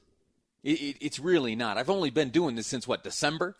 It, 0.63 0.79
it, 0.79 0.97
it's 1.01 1.17
really 1.17 1.55
not. 1.55 1.79
I've 1.79 1.89
only 1.89 2.11
been 2.11 2.29
doing 2.29 2.53
this 2.53 2.67
since, 2.67 2.87
what, 2.87 3.03
December? 3.03 3.57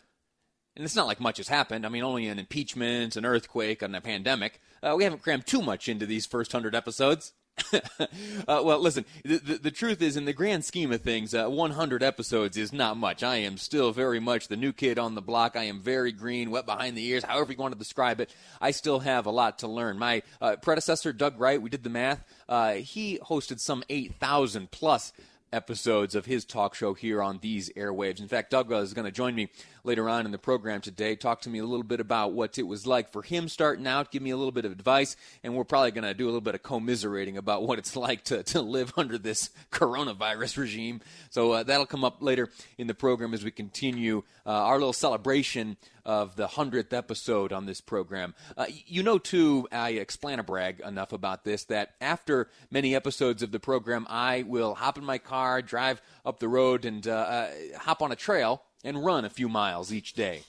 And 0.76 0.84
it's 0.84 0.94
not 0.94 1.08
like 1.08 1.18
much 1.18 1.38
has 1.38 1.48
happened. 1.48 1.84
I 1.84 1.88
mean, 1.88 2.04
only 2.04 2.28
an 2.28 2.38
impeachment, 2.38 3.16
an 3.16 3.26
earthquake, 3.26 3.82
and 3.82 3.96
a 3.96 4.00
pandemic. 4.00 4.60
Uh, 4.84 4.94
we 4.96 5.02
haven't 5.02 5.24
crammed 5.24 5.46
too 5.46 5.62
much 5.62 5.88
into 5.88 6.06
these 6.06 6.26
first 6.26 6.54
100 6.54 6.76
episodes. 6.76 7.32
uh, 7.72 8.60
well, 8.64 8.78
listen, 8.78 9.04
the, 9.24 9.38
the, 9.38 9.54
the, 9.58 9.70
truth 9.70 10.02
is, 10.02 10.16
in 10.16 10.26
the 10.26 10.32
grand 10.32 10.64
scheme 10.64 10.92
of 10.92 11.00
things, 11.00 11.34
uh, 11.34 11.48
100 11.48 12.02
episodes 12.02 12.56
is 12.56 12.72
not 12.72 12.96
much. 12.96 13.22
I 13.22 13.36
am 13.36 13.56
still 13.56 13.92
very 13.92 14.20
much 14.20 14.48
the 14.48 14.56
new 14.56 14.72
kid 14.72 14.98
on 14.98 15.14
the 15.14 15.22
block. 15.22 15.56
I 15.56 15.64
am 15.64 15.80
very 15.80 16.12
green, 16.12 16.50
wet 16.50 16.66
behind 16.66 16.96
the 16.96 17.06
ears, 17.06 17.24
however 17.24 17.52
you 17.52 17.58
want 17.58 17.72
to 17.72 17.78
describe 17.78 18.20
it. 18.20 18.34
I 18.60 18.72
still 18.72 19.00
have 19.00 19.26
a 19.26 19.30
lot 19.30 19.60
to 19.60 19.68
learn. 19.68 19.98
My 19.98 20.22
uh, 20.40 20.56
predecessor, 20.56 21.12
Doug 21.12 21.40
Wright, 21.40 21.60
we 21.60 21.70
did 21.70 21.82
the 21.82 21.90
math. 21.90 22.24
Uh, 22.48 22.74
he 22.74 23.18
hosted 23.18 23.58
some 23.60 23.82
8,000 23.88 24.70
plus 24.70 25.12
episodes 25.52 26.14
of 26.14 26.26
his 26.26 26.44
talk 26.44 26.74
show 26.74 26.94
here 26.94 27.22
on 27.22 27.38
these 27.40 27.70
airwaves. 27.74 28.20
In 28.20 28.28
fact, 28.28 28.50
Doug 28.50 28.72
is 28.72 28.94
going 28.94 29.04
to 29.04 29.12
join 29.12 29.34
me 29.34 29.48
later 29.84 30.08
on 30.08 30.26
in 30.26 30.32
the 30.32 30.38
program 30.38 30.80
today, 30.80 31.14
talk 31.14 31.40
to 31.42 31.50
me 31.50 31.60
a 31.60 31.64
little 31.64 31.84
bit 31.84 32.00
about 32.00 32.32
what 32.32 32.58
it 32.58 32.64
was 32.64 32.86
like 32.86 33.10
for 33.10 33.22
him 33.22 33.48
starting 33.48 33.86
out, 33.86 34.10
give 34.10 34.22
me 34.22 34.30
a 34.30 34.36
little 34.36 34.52
bit 34.52 34.64
of 34.64 34.72
advice, 34.72 35.16
and 35.44 35.54
we're 35.54 35.64
probably 35.64 35.92
going 35.92 36.04
to 36.04 36.14
do 36.14 36.24
a 36.24 36.26
little 36.26 36.40
bit 36.40 36.54
of 36.54 36.62
commiserating 36.62 37.36
about 37.36 37.62
what 37.62 37.78
it's 37.78 37.96
like 37.96 38.24
to, 38.24 38.42
to 38.42 38.60
live 38.60 38.92
under 38.98 39.16
this 39.18 39.50
coronavirus 39.70 40.58
regime. 40.58 41.00
So 41.30 41.52
uh, 41.52 41.62
that'll 41.62 41.86
come 41.86 42.04
up 42.04 42.22
later 42.22 42.50
in 42.78 42.86
the 42.86 42.94
program 42.94 43.32
as 43.32 43.44
we 43.44 43.50
continue 43.50 44.22
uh, 44.44 44.50
our 44.50 44.78
little 44.78 44.92
celebration 44.92 45.76
of 46.06 46.36
the 46.36 46.46
100th 46.46 46.92
episode 46.92 47.52
on 47.52 47.66
this 47.66 47.80
program. 47.80 48.34
Uh, 48.56 48.66
you 48.86 49.02
know, 49.02 49.18
too, 49.18 49.68
I 49.72 49.90
explain 49.90 50.38
a 50.38 50.44
brag 50.44 50.80
enough 50.80 51.12
about 51.12 51.44
this 51.44 51.64
that 51.64 51.94
after 52.00 52.48
many 52.70 52.94
episodes 52.94 53.42
of 53.42 53.50
the 53.50 53.58
program, 53.58 54.06
I 54.08 54.44
will 54.46 54.76
hop 54.76 54.96
in 54.96 55.04
my 55.04 55.18
car, 55.18 55.60
drive 55.60 56.00
up 56.24 56.38
the 56.38 56.48
road, 56.48 56.84
and 56.84 57.06
uh, 57.06 57.10
uh, 57.10 57.50
hop 57.78 58.02
on 58.02 58.12
a 58.12 58.16
trail 58.16 58.62
and 58.84 59.04
run 59.04 59.24
a 59.24 59.30
few 59.30 59.48
miles 59.48 59.92
each 59.92 60.14
day. 60.14 60.42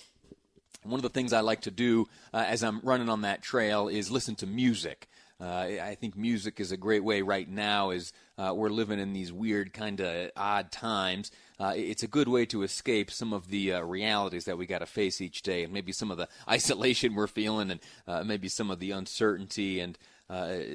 One 0.83 0.99
of 0.99 1.03
the 1.03 1.09
things 1.09 1.33
I 1.33 1.41
like 1.41 1.61
to 1.61 1.71
do 1.71 2.07
uh, 2.33 2.45
as 2.47 2.63
I'm 2.63 2.79
running 2.81 3.09
on 3.09 3.21
that 3.21 3.41
trail 3.41 3.87
is 3.87 4.11
listen 4.11 4.35
to 4.35 4.47
music. 4.47 5.09
Uh, 5.39 5.67
I 5.81 5.95
think 5.99 6.17
music 6.17 6.59
is 6.59 6.71
a 6.71 6.77
great 6.77 7.03
way 7.03 7.21
right 7.21 7.47
now 7.47 7.91
as 7.91 8.11
uh, 8.37 8.53
we're 8.55 8.69
living 8.69 8.99
in 8.99 9.13
these 9.13 9.31
weird 9.31 9.71
kind 9.71 9.99
of 10.01 10.31
odd 10.35 10.71
times. 10.71 11.31
Uh, 11.59 11.73
it's 11.75 12.03
a 12.03 12.07
good 12.07 12.27
way 12.27 12.45
to 12.47 12.63
escape 12.63 13.11
some 13.11 13.33
of 13.33 13.49
the 13.49 13.73
realities 13.83 14.45
that 14.45 14.57
we 14.57 14.65
got 14.65 14.79
to 14.79 14.85
face 14.87 15.21
each 15.21 15.43
day, 15.43 15.63
and 15.63 15.71
maybe 15.71 15.91
some 15.91 16.09
of 16.09 16.17
the 16.17 16.27
isolation 16.49 17.13
we're 17.13 17.27
feeling, 17.27 17.71
and 17.71 18.27
maybe 18.27 18.47
some 18.47 18.71
of 18.71 18.79
the 18.79 18.91
uncertainty 18.91 19.79
and 19.79 19.97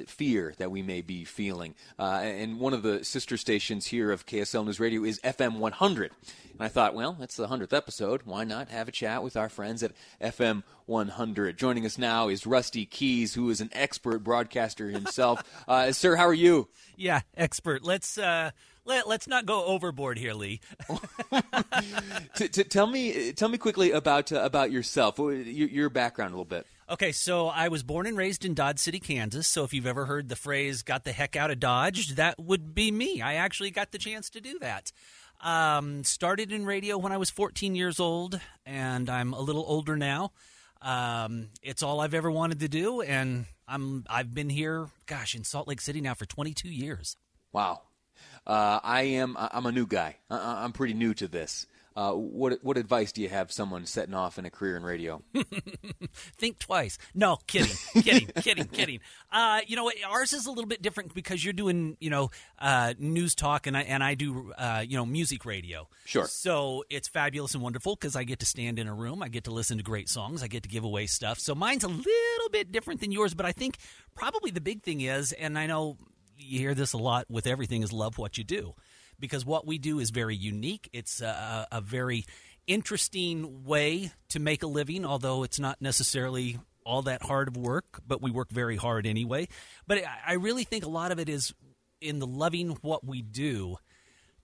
fear 0.07 0.55
that 0.59 0.71
we 0.71 0.83
may 0.83 1.03
be 1.03 1.25
feeling. 1.25 1.75
Uh, 1.99 2.21
and 2.23 2.59
one 2.59 2.73
of 2.73 2.83
the 2.83 3.05
sister 3.05 3.37
stations 3.37 3.87
here 3.87 4.11
of 4.11 4.27
KSL 4.27 4.65
News 4.65 4.81
Radio 4.81 5.05
is 5.05 5.21
FM 5.21 5.59
100. 5.59 6.13
And 6.53 6.61
I 6.61 6.69
thought, 6.69 6.95
well, 6.95 7.17
that's 7.19 7.37
the 7.37 7.49
100th 7.49 7.73
episode. 7.73 8.23
Why 8.25 8.45
not 8.45 8.69
have 8.69 8.89
a 8.89 8.93
chat 8.93 9.23
with 9.23 9.37
our 9.37 9.49
friends 9.49 9.83
at 9.83 9.93
FM 10.21 10.63
100? 10.87 11.57
Joining 11.57 11.87
us 11.87 11.99
now 11.99 12.29
is 12.29 12.47
Rusty 12.47 12.87
Keys, 12.87 13.35
who 13.35 13.51
is 13.51 13.61
an 13.61 13.71
expert 13.73 14.21
broadcaster 14.21 14.89
himself. 14.89 15.43
Uh, 15.69 15.93
sir, 15.93 16.17
how 16.17 16.27
are 16.27 16.35
you? 16.35 16.69
Yeah, 16.97 17.21
expert. 17.37 17.85
Let's. 17.85 18.19
Uh, 18.19 18.51
let, 18.85 19.07
us 19.07 19.29
not 19.29 19.47
go 19.47 19.65
overboard 19.65 20.19
here, 20.19 20.35
Lee. 20.35 20.61
t- 22.37 22.49
t- 22.49 22.65
tell 22.65 22.87
me, 22.87 23.33
tell 23.33 23.49
me 23.49 23.59
quickly 23.59 23.93
about 23.93 24.33
uh, 24.33 24.41
about 24.41 24.73
yourself, 24.73 25.19
your, 25.19 25.37
your 25.37 25.89
background 25.89 26.33
a 26.33 26.37
little 26.37 26.45
bit. 26.45 26.67
Okay, 26.93 27.13
so 27.13 27.49
I 27.49 27.69
was 27.69 27.83
born 27.83 28.07
and 28.07 28.19
raised 28.19 28.45
in 28.45 28.53
Dodge 28.53 28.79
City, 28.79 29.01
Kansas. 29.01 29.49
So 29.49 29.65
if 29.65 29.73
you've 29.73 29.87
ever 29.87 30.05
heard 30.05 30.29
the 30.29 30.37
phrase 30.37 30.83
"got 30.83 31.05
the 31.05 31.13
heck 31.13 31.37
out 31.37 31.51
of 31.51 31.59
Dodge," 31.59 32.17
that 32.17 32.39
would 32.39 32.75
be 32.75 32.91
me. 32.91 33.23
I 33.23 33.37
actually 33.37 33.71
got 33.71 33.93
the 33.93 33.99
chance 33.99 34.29
to 34.29 34.43
do 34.43 34.59
that. 34.59 34.93
Um, 35.41 36.05
started 36.05 36.53
in 36.53 36.67
radio 36.67 36.99
when 36.99 37.11
I 37.11 37.17
was 37.17 37.31
14 37.31 37.75
years 37.75 37.99
old, 37.99 38.39
and 38.67 39.09
I'm 39.09 39.33
a 39.33 39.41
little 39.41 39.65
older 39.67 39.97
now. 39.97 40.33
Um, 40.83 41.49
it's 41.63 41.83
all 41.83 41.99
I've 41.99 42.13
ever 42.13 42.31
wanted 42.31 42.61
to 42.61 42.69
do, 42.69 43.01
and 43.01 43.47
I'm 43.67 44.05
I've 44.11 44.35
been 44.35 44.51
here, 44.51 44.89
gosh, 45.07 45.35
in 45.35 45.45
Salt 45.45 45.69
Lake 45.69 45.81
City 45.81 46.03
now 46.03 46.13
for 46.13 46.27
22 46.27 46.69
years. 46.69 47.17
Wow, 47.53 47.81
uh, 48.47 48.81
I 48.83 49.05
am 49.05 49.35
I'm 49.39 49.65
a 49.65 49.73
new 49.73 49.87
guy. 49.87 50.17
I'm 50.29 50.73
pretty 50.73 50.93
new 50.93 51.15
to 51.15 51.27
this. 51.27 51.67
Uh, 51.95 52.13
what 52.13 52.59
what 52.63 52.77
advice 52.79 53.13
do 53.13 53.21
you 53.21 53.29
have 53.29 53.53
someone 53.53 53.85
setting 53.85 54.15
off 54.15 54.39
in 54.39 54.47
a 54.47 54.51
career 54.51 54.77
in 54.77 54.83
radio? 54.83 55.23
Think 56.39 56.59
twice. 56.59 56.97
No, 57.15 57.39
kidding, 57.47 57.77
kidding, 58.03 58.29
kidding, 58.43 58.65
kidding. 58.67 59.01
Uh, 59.31 59.61
you 59.67 59.77
know, 59.77 59.91
ours 60.09 60.33
is 60.33 60.47
a 60.47 60.51
little 60.51 60.67
bit 60.67 60.81
different 60.81 61.15
because 61.15 61.45
you're 61.45 61.53
doing 61.53 61.97
you 62.01 62.09
know 62.09 62.31
uh, 62.59 62.95
news 62.99 63.35
talk 63.35 63.67
and 63.67 63.77
I 63.77 63.83
and 63.83 64.03
I 64.03 64.15
do 64.15 64.53
uh, 64.57 64.85
you 64.87 64.97
know 64.97 65.05
music 65.05 65.45
radio. 65.45 65.89
Sure. 66.07 66.27
So 66.27 66.85
it's 66.89 67.09
fabulous 67.09 67.55
and 67.55 67.63
wonderful 67.63 67.95
because 67.95 68.17
I 68.17 68.25
get 68.25 68.39
to 68.39 68.47
stand 68.47 68.79
in 68.79 68.89
a 68.89 68.95
room, 68.95 69.23
I 69.23 69.29
get 69.29 69.45
to 69.45 69.51
listen 69.51 69.77
to 69.77 69.85
great 69.85 70.09
songs, 70.09 70.43
I 70.43 70.49
get 70.49 70.63
to 70.63 70.69
give 70.71 70.85
away 70.85 71.07
stuff. 71.07 71.39
So 71.39 71.55
mine's 71.55 71.85
a 71.85 71.89
little 71.89 72.49
bit 72.51 72.73
different 72.73 73.01
than 73.01 73.13
yours, 73.13 73.35
but 73.35 73.45
I 73.45 73.53
think 73.53 73.77
probably 74.15 74.51
the 74.51 74.61
big 74.61 74.83
thing 74.83 75.03
is, 75.03 75.33
and 75.33 75.59
I 75.59 75.67
know 75.67 75.99
you 76.39 76.59
hear 76.59 76.75
this 76.75 76.95
a 76.95 76.99
lot 76.99 77.27
with 77.31 77.47
everything, 77.47 77.83
is 77.83 77.93
love 77.93 78.17
what 78.17 78.39
you 78.39 78.45
do 78.45 78.75
because 79.23 79.47
what 79.47 79.67
we 79.67 79.79
do 79.79 80.00
is 80.00 80.11
very 80.11 80.35
unique. 80.35 80.91
It's 80.93 81.23
a, 81.23 81.69
a 81.71 81.81
very 81.81 82.26
interesting 82.67 83.64
way 83.64 84.11
to 84.31 84.41
make 84.41 84.62
a 84.64 84.67
living, 84.67 85.07
although 85.07 85.45
it's 85.45 85.61
not 85.61 85.81
necessarily 85.81 86.59
all 86.85 87.02
that 87.02 87.23
hard 87.23 87.49
of 87.49 87.57
work, 87.57 88.00
but 88.07 88.21
we 88.21 88.33
work 88.33 88.50
very 88.50 88.76
hard 88.76 89.07
anyway. 89.07 89.47
But 89.87 90.02
I 90.26 90.35
really 90.35 90.64
think 90.64 90.85
a 90.85 90.88
lot 90.88 91.12
of 91.12 91.21
it 91.21 91.29
is 91.29 91.55
in 92.00 92.19
the 92.19 92.26
loving 92.26 92.71
what 92.83 93.07
we 93.07 93.23
do 93.23 93.76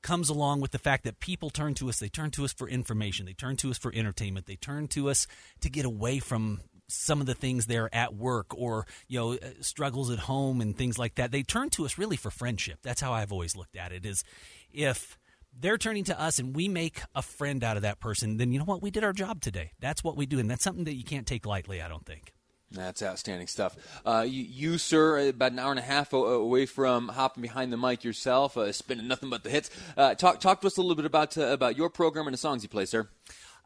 comes 0.01 0.29
along 0.29 0.61
with 0.61 0.71
the 0.71 0.79
fact 0.79 1.03
that 1.03 1.19
people 1.19 1.51
turn 1.51 1.75
to 1.75 1.89
us. 1.89 1.99
They 1.99 2.09
turn 2.09 2.31
to 2.31 2.45
us 2.45 2.53
for 2.53 2.69
information. 2.69 3.27
They 3.27 3.33
turn 3.33 3.57
to 3.57 3.71
us 3.71 3.79
for 3.79 3.93
entertainment. 3.93 4.47
They 4.47 4.55
turn 4.55 4.87
to 4.89 5.11
us 5.11 5.27
to 5.61 5.69
get 5.69 5.85
away 5.85 6.21
from 6.21 6.61
some 6.89 7.21
of 7.21 7.27
the 7.27 7.35
things 7.35 7.67
there 7.67 7.95
at 7.95 8.15
work 8.15 8.47
or 8.57 8.87
you 9.09 9.19
know 9.19 9.33
uh, 9.35 9.51
struggles 9.61 10.11
at 10.11 10.19
home 10.19 10.61
and 10.61 10.77
things 10.77 10.99
like 10.99 11.17
that 11.17 11.31
they 11.31 11.43
turn 11.43 11.69
to 11.69 11.85
us 11.85 11.99
really 11.99 12.17
for 12.17 12.31
friendship 12.31 12.79
that's 12.83 13.01
how 13.01 13.13
i've 13.13 13.31
always 13.31 13.55
looked 13.55 13.77
at 13.77 13.93
it 13.93 14.07
is 14.07 14.25
if 14.73 15.19
they're 15.59 15.79
turning 15.79 16.05
to 16.05 16.21
us 16.21 16.39
and 16.39 16.55
we 16.55 16.69
make 16.69 17.01
a 17.15 17.23
friend 17.23 17.65
out 17.65 17.77
of 17.77 17.83
that 17.83 18.01
person, 18.01 18.37
then 18.37 18.53
you 18.53 18.59
know 18.59 18.65
what? 18.65 18.83
We 18.83 18.91
did 18.91 19.05
our 19.05 19.13
job 19.13 19.41
today. 19.41 19.73
That's 19.81 20.05
what 20.05 20.17
we 20.17 20.27
do. 20.27 20.39
And 20.39 20.51
that's 20.51 20.63
something 20.63 20.85
that 20.85 20.95
you 20.95 21.05
can't 21.05 21.27
take 21.27 21.47
lightly, 21.47 21.83
I 21.83 21.89
don't 21.89 22.07
think. 22.07 22.33
That's 22.71 23.03
outstanding 23.03 23.47
stuff. 23.47 23.77
Uh, 24.05 24.27
you, 24.29 24.43
you, 24.43 24.79
sir, 24.79 25.29
about 25.31 25.53
an 25.53 25.59
hour 25.59 25.71
and 25.71 25.79
a 25.79 25.83
half 25.83 26.13
away 26.13 26.67
from 26.67 27.09
hopping 27.09 27.41
behind 27.41 27.73
the 27.73 27.79
mic 27.79 28.05
yourself, 28.05 28.59
uh, 28.59 28.71
spinning 28.73 29.09
nothing 29.09 29.31
but 29.31 29.43
the 29.43 29.49
hits. 29.49 29.71
Uh, 29.97 30.15
talk, 30.15 30.39
talk 30.41 30.61
to 30.61 30.67
us 30.67 30.77
a 30.77 30.83
little 30.83 30.95
bit 30.95 31.07
about 31.07 31.39
uh, 31.39 31.47
about 31.47 31.79
your 31.79 31.89
program 31.89 32.27
and 32.27 32.35
the 32.35 32.39
songs 32.39 32.63
you 32.63 32.69
play, 32.69 32.85
sir. 32.85 33.09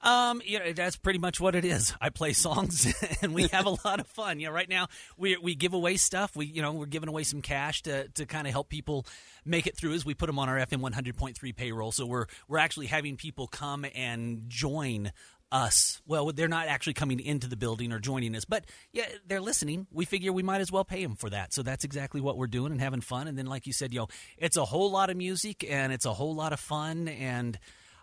Um, 0.02 0.42
you 0.44 0.58
know, 0.58 0.72
that's 0.72 0.96
pretty 0.96 1.20
much 1.20 1.40
what 1.40 1.54
it 1.54 1.64
is. 1.64 1.94
I 2.00 2.08
play 2.10 2.32
songs 2.32 2.92
and 3.22 3.34
we 3.34 3.46
have 3.48 3.66
a 3.66 3.76
lot 3.84 4.00
of 4.00 4.06
fun. 4.08 4.40
You 4.40 4.46
know, 4.46 4.52
right 4.52 4.68
now 4.68 4.88
we 5.16 5.36
we 5.36 5.54
give 5.54 5.74
away 5.74 5.96
stuff. 5.96 6.34
We 6.34 6.46
you 6.46 6.60
know 6.60 6.72
we're 6.72 6.86
giving 6.86 7.08
away 7.08 7.22
some 7.22 7.40
cash 7.40 7.82
to 7.82 8.08
to 8.08 8.26
kind 8.26 8.46
of 8.46 8.52
help 8.52 8.68
people 8.68 9.06
make 9.44 9.66
it 9.66 9.76
through 9.76 9.94
as 9.94 10.04
we 10.04 10.14
put 10.14 10.26
them 10.26 10.38
on 10.38 10.48
our 10.48 10.56
FM 10.56 10.80
100.3 10.80 11.56
payroll. 11.56 11.92
So 11.92 12.04
we're 12.06 12.26
we're 12.48 12.58
actually 12.58 12.86
having 12.86 13.16
people 13.16 13.46
come 13.46 13.86
and 13.94 14.44
join 14.48 15.12
us. 15.52 16.00
Well, 16.06 16.32
they're 16.32 16.48
not 16.48 16.66
actually 16.66 16.94
coming 16.94 17.20
into 17.20 17.46
the 17.46 17.56
building 17.56 17.92
or 17.92 17.98
joining 18.00 18.34
us, 18.34 18.44
but 18.44 18.64
yeah, 18.92 19.06
they're 19.26 19.40
listening. 19.40 19.86
We 19.92 20.06
figure 20.06 20.32
we 20.32 20.42
might 20.42 20.62
as 20.62 20.72
well 20.72 20.84
pay 20.84 21.02
them 21.02 21.14
for 21.14 21.30
that. 21.30 21.52
So 21.52 21.62
that's 21.62 21.84
exactly 21.84 22.20
what 22.20 22.36
we're 22.38 22.46
doing 22.46 22.72
and 22.72 22.80
having 22.80 23.02
fun. 23.02 23.28
And 23.28 23.38
then, 23.38 23.46
like 23.46 23.66
you 23.66 23.72
said, 23.72 23.92
yo, 23.92 24.08
it's 24.38 24.56
a 24.56 24.64
whole 24.64 24.90
lot 24.90 25.10
of 25.10 25.16
music 25.16 25.64
and 25.70 25.92
it's 25.92 26.06
a 26.06 26.14
whole 26.14 26.34
lot 26.34 26.52
of 26.52 26.58
fun 26.58 27.06
and 27.06 27.58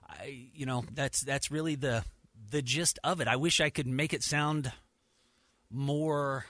I, 0.09 0.49
you 0.53 0.65
know, 0.65 0.83
that's 0.93 1.21
that's 1.21 1.51
really 1.51 1.75
the 1.75 2.03
the 2.51 2.61
gist 2.61 2.99
of 3.03 3.21
it. 3.21 3.27
I 3.27 3.35
wish 3.35 3.61
I 3.61 3.69
could 3.69 3.87
make 3.87 4.13
it 4.13 4.23
sound 4.23 4.71
more 5.69 6.45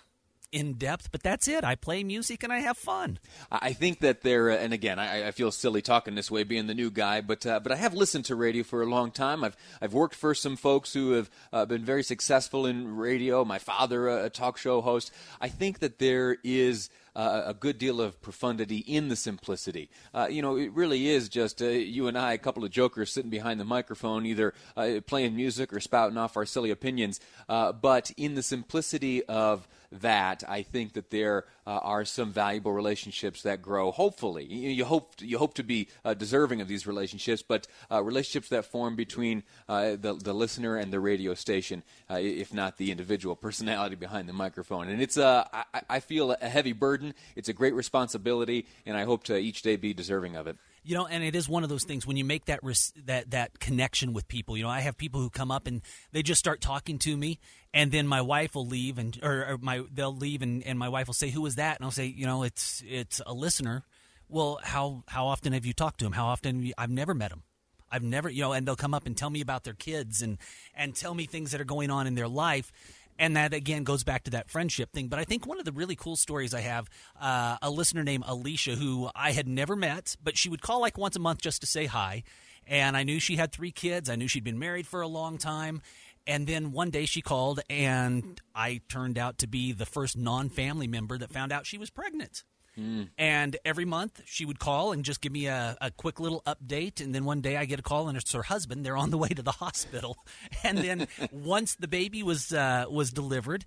in 0.52 0.74
depth, 0.74 1.12
but 1.12 1.22
that's 1.22 1.48
it. 1.48 1.64
I 1.64 1.76
play 1.76 2.04
music 2.04 2.44
and 2.44 2.52
I 2.52 2.60
have 2.60 2.78
fun. 2.78 3.20
I 3.52 3.74
think 3.74 4.00
that 4.00 4.22
there, 4.22 4.50
uh, 4.50 4.56
and 4.56 4.74
again, 4.74 4.98
I, 4.98 5.28
I, 5.28 5.32
feel 5.32 5.52
silly 5.52 5.82
talking 5.82 6.16
this 6.16 6.32
way, 6.32 6.44
being 6.44 6.68
the 6.68 6.74
new 6.74 6.90
guy, 6.90 7.22
but 7.22 7.46
uh, 7.46 7.60
but 7.60 7.72
I 7.72 7.76
have 7.76 7.94
listened 7.94 8.26
to 8.26 8.36
radio 8.36 8.64
for 8.64 8.82
a 8.82 8.86
long 8.86 9.12
time. 9.12 9.44
I've 9.44 9.56
I've 9.82 9.94
worked 9.94 10.16
for 10.16 10.34
some 10.34 10.56
folks 10.56 10.94
who 10.94 11.12
have 11.12 11.30
uh, 11.54 11.66
been 11.66 11.86
very 11.86 12.04
successful 12.04 12.66
in 12.66 12.96
radio. 12.96 13.46
My 13.46 13.60
father, 13.60 14.08
a 14.08 14.30
talk 14.30 14.58
show 14.58 14.82
host. 14.82 15.12
I 15.40 15.50
think 15.50 15.80
that 15.80 16.00
there 16.00 16.38
is 16.44 16.90
uh, 17.20 17.44
a 17.48 17.54
good 17.54 17.78
deal 17.78 18.00
of 18.00 18.22
profundity 18.22 18.78
in 18.78 19.10
the 19.10 19.16
simplicity. 19.16 19.90
Uh, 20.14 20.28
you 20.32 20.42
know, 20.42 20.56
it 20.56 20.72
really 20.72 21.10
is 21.10 21.28
just 21.28 21.62
uh, 21.62 21.66
you 21.66 22.08
and 22.08 22.18
I, 22.18 22.32
a 22.32 22.38
couple 22.38 22.64
of 22.64 22.72
jokers 22.72 23.12
sitting 23.12 23.30
behind 23.30 23.60
the 23.60 23.66
microphone, 23.66 24.26
either 24.26 24.54
uh, 24.78 25.02
playing 25.06 25.36
music 25.36 25.74
or 25.74 25.82
spouting 25.82 26.18
off 26.18 26.38
our 26.38 26.46
silly 26.46 26.72
opinions. 26.72 27.20
Uh, 27.50 27.74
but 27.74 28.10
in 28.16 28.36
the 28.36 28.42
simplicity 28.42 29.22
of 29.26 29.68
that, 29.92 30.44
I 30.48 30.62
think 30.62 30.94
that 30.94 31.10
there 31.10 31.46
uh, 31.66 31.80
are 31.82 32.06
some 32.06 32.32
valuable 32.32 32.72
relationships 32.72 33.42
that 33.44 33.62
grow. 33.62 33.92
Hopefully, 33.92 34.46
you, 34.46 34.70
you 34.70 34.86
hope 34.86 35.14
you 35.20 35.38
hope 35.38 35.56
to 35.56 35.64
be 35.64 35.88
uh, 36.06 36.14
deserving 36.14 36.62
of 36.62 36.68
these 36.68 36.86
relationships, 36.86 37.42
but 37.42 37.68
uh, 37.92 38.04
relationships 38.04 38.50
that 38.50 38.66
form 38.66 38.96
between 38.96 39.44
uh, 39.68 39.92
the 40.00 40.14
the 40.14 40.34
listener 40.34 40.78
and 40.78 40.94
the 40.94 41.00
radio 41.00 41.34
station, 41.34 41.84
uh, 42.10 42.16
if 42.20 42.54
not 42.54 42.78
the 42.78 42.92
individual 42.92 43.36
personality 43.36 43.96
behind 43.96 44.30
the 44.30 44.34
microphone. 44.34 44.90
And 44.90 45.02
it's 45.02 45.18
uh, 45.18 45.48
I, 45.52 45.82
I 45.90 46.00
feel 46.00 46.32
a 46.32 46.50
heavy 46.50 46.74
burden. 46.74 47.14
It's 47.36 47.50
a 47.50 47.54
great 47.54 47.74
responsibility, 47.74 48.68
and 48.86 48.96
I 48.96 49.04
hope 49.04 49.24
to 49.26 49.38
each 49.38 49.62
day 49.62 49.76
be 49.76 49.94
deserving 49.94 50.36
of 50.36 50.48
it. 50.48 50.58
You 50.90 50.96
know, 50.96 51.06
and 51.06 51.24
it 51.24 51.36
is 51.36 51.48
one 51.48 51.62
of 51.62 51.70
those 51.70 51.84
things 51.84 52.08
when 52.08 52.18
you 52.18 52.26
make 52.26 52.46
that 52.46 52.64
res- 52.64 52.92
that 53.06 53.30
that 53.30 53.60
connection 53.60 54.12
with 54.12 54.28
people. 54.28 54.58
You 54.58 54.64
know, 54.64 54.72
I 54.72 54.80
have 54.80 54.98
people 54.98 55.22
who 55.22 55.30
come 55.30 55.52
up 55.52 55.68
and 55.68 55.84
they 56.14 56.24
just 56.24 56.40
start 56.40 56.62
talking 56.62 56.98
to 56.98 57.16
me, 57.16 57.38
and 57.72 57.92
then 57.92 58.08
my 58.08 58.22
wife 58.22 58.56
will 58.56 58.66
leave, 58.66 58.98
and 58.98 59.16
or, 59.22 59.46
or 59.46 59.58
my 59.60 59.84
they'll 59.94 60.16
leave, 60.16 60.42
and, 60.42 60.64
and 60.64 60.80
my 60.80 60.90
wife 60.90 61.06
will 61.06 61.14
say, 61.14 61.30
"Who 61.30 61.42
was 61.42 61.58
that?" 61.58 61.76
And 61.76 61.86
I'll 61.86 61.92
say, 61.92 62.08
"You 62.08 62.26
know, 62.26 62.42
it's 62.42 62.82
it's 62.88 63.22
a 63.28 63.36
listener." 63.36 63.84
Well, 64.30 64.60
how 64.64 65.04
how 65.08 65.28
often 65.28 65.54
have 65.54 65.64
you 65.64 65.74
talked 65.74 66.00
to 66.00 66.08
him? 66.08 66.14
How 66.14 66.26
often 66.26 66.64
you, 66.64 66.74
I've 66.76 66.90
never 66.90 67.14
met 67.14 67.32
him. 67.32 67.44
I've 67.92 68.02
never, 68.02 68.28
you 68.28 68.42
know, 68.42 68.54
and 68.54 68.68
they'll 68.68 68.76
come 68.76 68.96
up 68.96 69.06
and 69.06 69.16
tell 69.16 69.30
me 69.30 69.42
about 69.42 69.66
their 69.66 69.76
kids 69.76 70.24
and 70.24 70.40
and 70.74 70.96
tell 70.96 71.14
me 71.14 71.28
things 71.28 71.52
that 71.52 71.62
are 71.62 71.66
going 71.66 71.92
on 71.92 72.08
in 72.08 72.16
their 72.16 72.28
life 72.28 72.72
and 73.20 73.36
that 73.36 73.54
again 73.54 73.84
goes 73.84 74.04
back 74.04 74.24
to 74.24 74.32
that 74.32 74.50
friendship 74.50 74.92
thing. 74.94 75.10
But 75.10 75.20
I 75.20 75.26
think 75.26 75.46
one 75.46 75.60
of 75.60 75.66
the 75.66 75.72
really 75.74 75.96
cool 75.96 76.16
stories 76.16 76.54
I 76.54 76.62
have, 76.62 76.90
uh, 77.20 77.58
a 77.62 77.70
listener 77.70 78.04
named 78.04 78.24
Alicia 78.26 78.76
who 78.76 79.10
I 79.14 79.34
had 79.34 79.48
never 79.48 79.76
met, 79.76 80.16
but 80.24 80.38
she 80.38 80.50
would 80.50 80.62
call 80.62 80.80
like 80.82 80.98
once 80.98 81.16
a 81.16 81.20
month 81.20 81.42
just 81.42 81.62
to 81.62 81.68
say 81.68 81.86
hi. 81.86 82.24
And 82.66 82.96
I 82.96 83.04
knew 83.04 83.20
she 83.20 83.36
had 83.36 83.52
three 83.52 83.72
kids. 83.72 84.10
I 84.10 84.16
knew 84.16 84.28
she'd 84.28 84.44
been 84.44 84.60
married 84.60 84.88
for 84.88 85.02
a 85.02 85.08
long 85.08 85.38
time. 85.38 85.82
And 86.26 86.48
then 86.48 86.72
one 86.72 86.92
day 86.92 87.06
she 87.06 87.22
called, 87.22 87.60
and 87.70 88.40
I 88.54 88.82
turned 88.88 89.18
out 89.18 89.40
to 89.40 89.48
be 89.48 89.72
the 89.72 89.86
first 89.86 90.16
non 90.16 90.50
family 90.50 90.88
member 90.88 91.18
that 91.18 91.32
found 91.32 91.52
out 91.52 91.66
she 91.66 91.78
was 91.78 91.90
pregnant. 91.90 92.44
Mm. 92.80 93.10
And 93.18 93.58
every 93.66 93.86
month 93.86 94.22
she 94.26 94.46
would 94.46 94.60
call 94.60 94.94
and 94.94 95.04
just 95.04 95.22
give 95.22 95.32
me 95.32 95.48
a, 95.48 95.78
a, 95.82 95.92
quick 95.92 96.20
little 96.20 96.42
update. 96.48 97.02
And 97.02 97.14
then 97.14 97.26
one 97.26 97.42
day 97.42 97.58
I 97.58 97.66
get 97.66 97.80
a 97.80 97.84
call 97.84 98.08
and 98.08 98.18
it's 98.18 98.32
her 98.32 98.44
husband. 98.44 98.86
They're 98.86 98.98
on 98.98 99.10
the 99.10 99.18
way 99.18 99.30
to 99.30 99.42
the 99.42 99.52
hospital. 99.64 100.18
And 100.64 100.78
then 100.78 101.08
once 101.32 101.76
the 101.76 101.88
baby 101.88 102.24
was 102.24 102.54
uh, 102.54 102.86
was 102.90 103.12
delivered, 103.12 103.66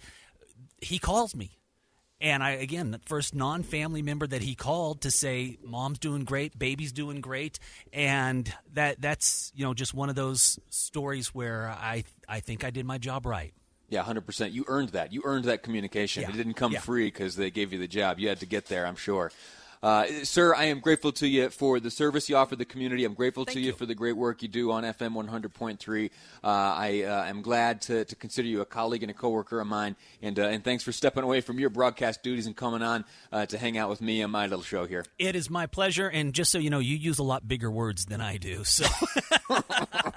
he 0.80 0.98
calls 0.98 1.34
me. 1.34 1.58
And 2.20 2.42
I 2.42 2.50
again, 2.50 2.92
the 2.92 3.00
first 3.06 3.34
non-family 3.34 4.00
member 4.00 4.28
that 4.28 4.42
he 4.42 4.54
called 4.54 5.00
to 5.02 5.10
say, 5.10 5.58
"Mom's 5.64 5.98
doing 5.98 6.24
great, 6.24 6.56
baby's 6.56 6.92
doing 6.92 7.20
great," 7.20 7.58
and 7.92 8.52
that 8.74 9.00
that's 9.00 9.50
you 9.56 9.64
know 9.64 9.74
just 9.74 9.92
one 9.92 10.08
of 10.08 10.14
those 10.14 10.58
stories 10.70 11.34
where 11.34 11.68
I 11.68 12.04
I 12.28 12.38
think 12.38 12.62
I 12.62 12.70
did 12.70 12.86
my 12.86 12.98
job 12.98 13.26
right. 13.26 13.52
Yeah, 13.92 14.02
100%. 14.02 14.52
You 14.52 14.64
earned 14.68 14.88
that. 14.90 15.12
You 15.12 15.20
earned 15.24 15.44
that 15.44 15.62
communication. 15.62 16.22
Yeah. 16.22 16.30
It 16.30 16.36
didn't 16.36 16.54
come 16.54 16.72
yeah. 16.72 16.80
free 16.80 17.08
because 17.08 17.36
they 17.36 17.50
gave 17.50 17.74
you 17.74 17.78
the 17.78 17.86
job. 17.86 18.18
You 18.18 18.28
had 18.28 18.40
to 18.40 18.46
get 18.46 18.66
there, 18.66 18.86
I'm 18.86 18.96
sure. 18.96 19.30
Uh, 19.82 20.06
sir, 20.22 20.54
I 20.54 20.66
am 20.66 20.78
grateful 20.78 21.10
to 21.12 21.26
you 21.26 21.50
for 21.50 21.80
the 21.80 21.90
service 21.90 22.28
you 22.28 22.36
offer 22.36 22.54
the 22.54 22.64
community. 22.64 23.04
I'm 23.04 23.14
grateful 23.14 23.44
Thank 23.44 23.54
to 23.54 23.60
you, 23.60 23.66
you, 23.66 23.72
for 23.72 23.84
the 23.84 23.96
great 23.96 24.16
work 24.16 24.40
you 24.40 24.48
do 24.48 24.70
on 24.70 24.84
FM 24.84 25.12
100.3. 25.14 26.06
Uh, 26.06 26.46
I 26.46 27.02
uh, 27.02 27.24
am 27.24 27.42
glad 27.42 27.82
to, 27.82 28.04
to, 28.04 28.16
consider 28.16 28.46
you 28.46 28.60
a 28.60 28.64
colleague 28.64 29.02
and 29.02 29.10
a 29.10 29.14
coworker 29.14 29.60
of 29.60 29.66
mine. 29.66 29.96
And, 30.22 30.38
uh, 30.38 30.44
and 30.44 30.62
thanks 30.62 30.84
for 30.84 30.92
stepping 30.92 31.24
away 31.24 31.40
from 31.40 31.58
your 31.58 31.68
broadcast 31.68 32.22
duties 32.22 32.46
and 32.46 32.56
coming 32.56 32.80
on 32.80 33.04
uh, 33.32 33.46
to 33.46 33.58
hang 33.58 33.76
out 33.76 33.90
with 33.90 34.00
me 34.00 34.22
on 34.22 34.30
my 34.30 34.46
little 34.46 34.62
show 34.62 34.86
here. 34.86 35.04
It 35.18 35.34
is 35.34 35.50
my 35.50 35.66
pleasure. 35.66 36.08
And 36.08 36.32
just 36.32 36.52
so 36.52 36.58
you 36.58 36.70
know, 36.70 36.78
you 36.78 36.96
use 36.96 37.18
a 37.18 37.24
lot 37.24 37.48
bigger 37.48 37.70
words 37.70 38.04
than 38.04 38.20
I 38.20 38.36
do. 38.36 38.62
So. 38.62 38.86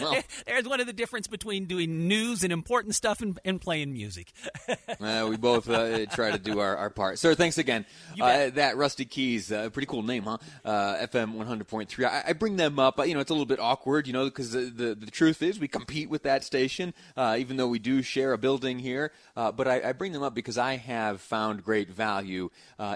Well, 0.00 0.16
There's 0.46 0.68
one 0.68 0.80
of 0.80 0.86
the 0.86 0.92
difference 0.92 1.26
between 1.26 1.66
doing 1.66 2.08
news 2.08 2.42
and 2.42 2.52
important 2.52 2.94
stuff 2.94 3.20
and, 3.20 3.38
and 3.44 3.60
playing 3.60 3.92
music. 3.92 4.32
uh, 5.00 5.26
we 5.28 5.36
both 5.36 5.68
uh, 5.68 6.06
try 6.06 6.30
to 6.30 6.38
do 6.38 6.60
our, 6.60 6.76
our 6.76 6.90
part. 6.90 7.18
Sir, 7.18 7.34
thanks 7.34 7.58
again. 7.58 7.84
Uh, 8.20 8.50
that 8.50 8.76
Rusty 8.76 9.04
Keys, 9.04 9.52
uh, 9.52 9.70
pretty 9.70 9.86
cool 9.86 10.02
name, 10.02 10.24
huh? 10.24 10.38
Uh, 10.64 11.06
FM 11.06 11.36
100.3. 11.36 12.04
I, 12.04 12.24
I, 12.28 12.32
bring 12.32 12.56
them 12.56 12.78
up. 12.78 13.04
You 13.06 13.14
know, 13.14 13.20
it's 13.20 13.30
a 13.30 13.34
little 13.34 13.46
bit 13.46 13.60
awkward, 13.60 14.06
you 14.06 14.12
know, 14.12 14.24
because 14.24 14.52
the, 14.52 14.60
the, 14.60 14.94
the, 14.94 15.10
truth 15.10 15.42
is 15.42 15.58
we 15.58 15.68
compete 15.68 16.08
with 16.08 16.22
that 16.22 16.44
station, 16.44 16.94
uh, 17.16 17.36
even 17.38 17.56
though 17.56 17.68
we 17.68 17.78
do 17.78 18.02
share 18.02 18.32
a 18.32 18.38
building 18.38 18.78
here. 18.78 19.12
but 19.34 19.68
I, 19.68 19.88
I, 19.88 19.92
bring 19.92 20.12
them 20.12 20.22
up 20.22 20.34
because 20.34 20.58
I 20.58 20.76
have 20.76 21.20
found 21.20 21.62
great 21.62 21.90
value 21.90 22.50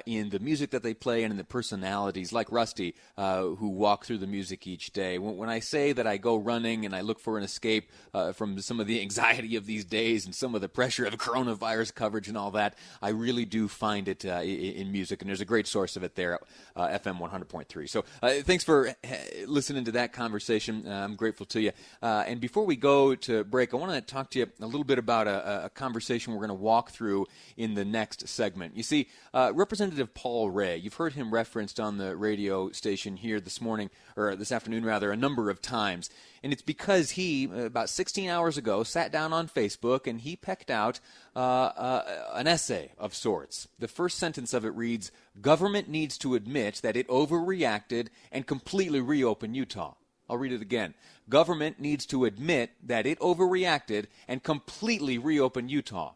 in 0.07 0.31
the 0.31 0.39
music 0.39 0.71
that 0.71 0.83
they 0.83 0.95
play 0.95 1.25
and 1.25 1.31
in 1.31 1.37
the 1.37 1.45
personalities 1.45 2.33
like 2.33 2.51
Rusty, 2.51 2.95
who 3.17 3.69
walk 3.69 4.05
through 4.05 4.19
the 4.19 4.27
music 4.27 4.67
each 4.67 4.93
day. 4.93 5.19
When, 5.19 5.37
when 5.37 5.49
I 5.49 5.61
say 5.61 5.93
that 5.93 6.07
I 6.07 6.17
go 6.17 6.37
running 6.37 6.86
and 6.87 6.97
I 6.97 7.03
look 7.03 7.21
for 7.21 7.37
an 7.37 7.45
escape 7.45 7.91
uh, 8.15 8.33
from 8.33 8.59
some 8.61 8.81
of 8.81 8.87
the 8.87 9.01
anxiety 9.07 9.57
of 9.57 9.67
these 9.67 9.85
days 9.85 10.25
and 10.25 10.35
some 10.35 10.55
of 10.55 10.61
the 10.61 10.69
pressure 10.69 11.05
of 11.05 11.15
coronavirus 11.19 11.95
coverage 11.95 12.29
and 12.29 12.39
all 12.39 12.53
that. 12.53 12.77
I 13.03 13.11
really 13.11 13.45
do 13.45 13.69
find 13.69 14.09
it 14.09 14.25
uh, 14.25 14.41
in, 14.43 14.93
music, 14.93 15.21
and 15.21 15.29
there's 15.29 15.41
a 15.41 15.47
great 15.47 15.67
source 15.67 15.97
of 15.97 16.05
it 16.05 16.15
there, 16.15 16.39
uh, 16.77 16.89
FM 16.89 17.21
100.3. 17.21 17.89
So 17.89 18.05
uh, 18.23 18.35
thanks 18.43 18.65
for 18.65 18.89
uh, 18.89 18.93
listening 19.47 19.85
to 19.85 19.93
that 19.93 20.13
conversation. 20.13 20.87
I'm 20.91 21.17
grateful 21.17 21.47
to 21.47 21.61
you. 21.61 21.73
and 22.01 22.41
before 22.41 22.65
we 22.65 22.77
go 22.77 23.15
to 23.15 23.45
break, 23.45 23.75
I 23.75 23.77
want 23.77 23.93
to 23.93 24.01
talk 24.01 24.31
to 24.31 24.39
you 24.39 24.47
a 24.61 24.67
little 24.67 24.85
bit 24.85 24.99
about 24.99 25.27
a, 25.27 25.67
a 25.67 25.71
conversation 25.71 26.33
we're 26.33 26.47
going 26.47 26.49
to 26.49 26.55
walk 26.55 26.91
through 26.91 27.27
in 27.57 27.75
the 27.75 27.85
next 27.85 28.29
segment. 28.29 28.77
You 28.77 28.83
see, 28.83 29.09
Representative 29.35 30.15
Paul 30.15 30.51
Ray, 30.51 30.77
you've 30.77 30.95
heard 30.95 31.15
him 31.15 31.35
referenced 31.35 31.81
on 31.81 31.99
the 31.99 32.17
radio 32.17 32.71
station 32.71 33.17
here 33.17 33.41
this 33.41 33.61
morning, 33.61 33.91
or 34.17 34.37
this 34.37 34.53
afternoon 34.53 34.85
rather, 34.85 35.11
a 35.11 35.17
number 35.17 35.51
of 35.51 35.61
times. 35.61 36.09
And 36.43 36.53
it's 36.53 36.63
because 36.63 36.76
he, 37.13 37.49
uh, 37.49 37.65
about 37.65 37.89
16 37.89 38.29
hours 38.29 38.57
ago, 38.57 38.83
sat 38.83 39.13
down 39.13 39.33
on 39.33 39.49
Facebook 39.49 40.07
and 40.07 40.21
he 40.21 40.37
pecked 40.37 40.71
out 40.71 41.01
uh, 41.35 41.39
uh, 41.39 42.31
an 42.35 42.47
essay 42.47 42.93
of 42.99 43.15
sorts. 43.15 43.69
The 43.79 43.89
first 43.89 44.19
sentence 44.19 44.55
of 44.55 44.65
it 44.65 44.75
reads 44.75 45.11
Government 45.41 45.89
needs 45.89 46.17
to 46.19 46.35
admit 46.35 46.81
that 46.83 46.97
it 46.97 47.09
overreacted 47.09 48.09
and 48.31 48.47
completely 48.47 49.01
reopen 49.01 49.55
Utah. 49.55 49.95
I'll 50.29 50.39
read 50.39 50.53
it 50.53 50.63
again. 50.63 50.95
Government 51.29 51.81
needs 51.81 52.07
to 52.07 52.25
admit 52.25 52.71
that 52.83 53.07
it 53.07 53.19
overreacted 53.21 54.07
and 54.27 54.43
completely 54.43 55.19
reopen 55.19 55.69
Utah. 55.69 56.15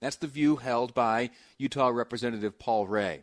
That's 0.00 0.16
the 0.16 0.26
view 0.26 0.56
held 0.56 0.94
by 0.94 1.30
Utah 1.56 1.88
Representative 1.88 2.58
Paul 2.58 2.86
Ray. 2.86 3.22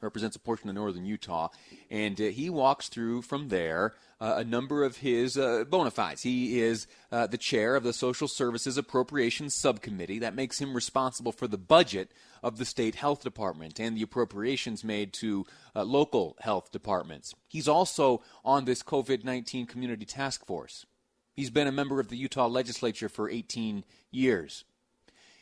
Represents 0.00 0.36
a 0.36 0.40
portion 0.40 0.68
of 0.68 0.74
northern 0.74 1.06
Utah. 1.06 1.48
And 1.90 2.20
uh, 2.20 2.24
he 2.24 2.50
walks 2.50 2.88
through 2.88 3.22
from 3.22 3.48
there 3.48 3.94
uh, 4.22 4.36
a 4.36 4.44
number 4.44 4.84
of 4.84 4.98
his 4.98 5.36
uh, 5.36 5.64
bona 5.68 5.90
fides. 5.90 6.22
He 6.22 6.60
is 6.60 6.86
uh, 7.10 7.26
the 7.26 7.36
chair 7.36 7.74
of 7.74 7.82
the 7.82 7.92
Social 7.92 8.28
Services 8.28 8.78
Appropriations 8.78 9.52
Subcommittee. 9.52 10.20
That 10.20 10.36
makes 10.36 10.60
him 10.60 10.74
responsible 10.74 11.32
for 11.32 11.48
the 11.48 11.58
budget 11.58 12.12
of 12.40 12.56
the 12.56 12.64
state 12.64 12.94
health 12.94 13.24
department 13.24 13.80
and 13.80 13.96
the 13.96 14.02
appropriations 14.02 14.84
made 14.84 15.12
to 15.14 15.44
uh, 15.74 15.82
local 15.82 16.36
health 16.40 16.70
departments. 16.70 17.34
He's 17.48 17.66
also 17.66 18.22
on 18.44 18.64
this 18.64 18.84
COVID 18.84 19.24
19 19.24 19.66
community 19.66 20.04
task 20.04 20.46
force. 20.46 20.86
He's 21.34 21.50
been 21.50 21.66
a 21.66 21.72
member 21.72 21.98
of 21.98 22.06
the 22.06 22.16
Utah 22.16 22.46
legislature 22.46 23.08
for 23.08 23.28
18 23.28 23.82
years. 24.12 24.62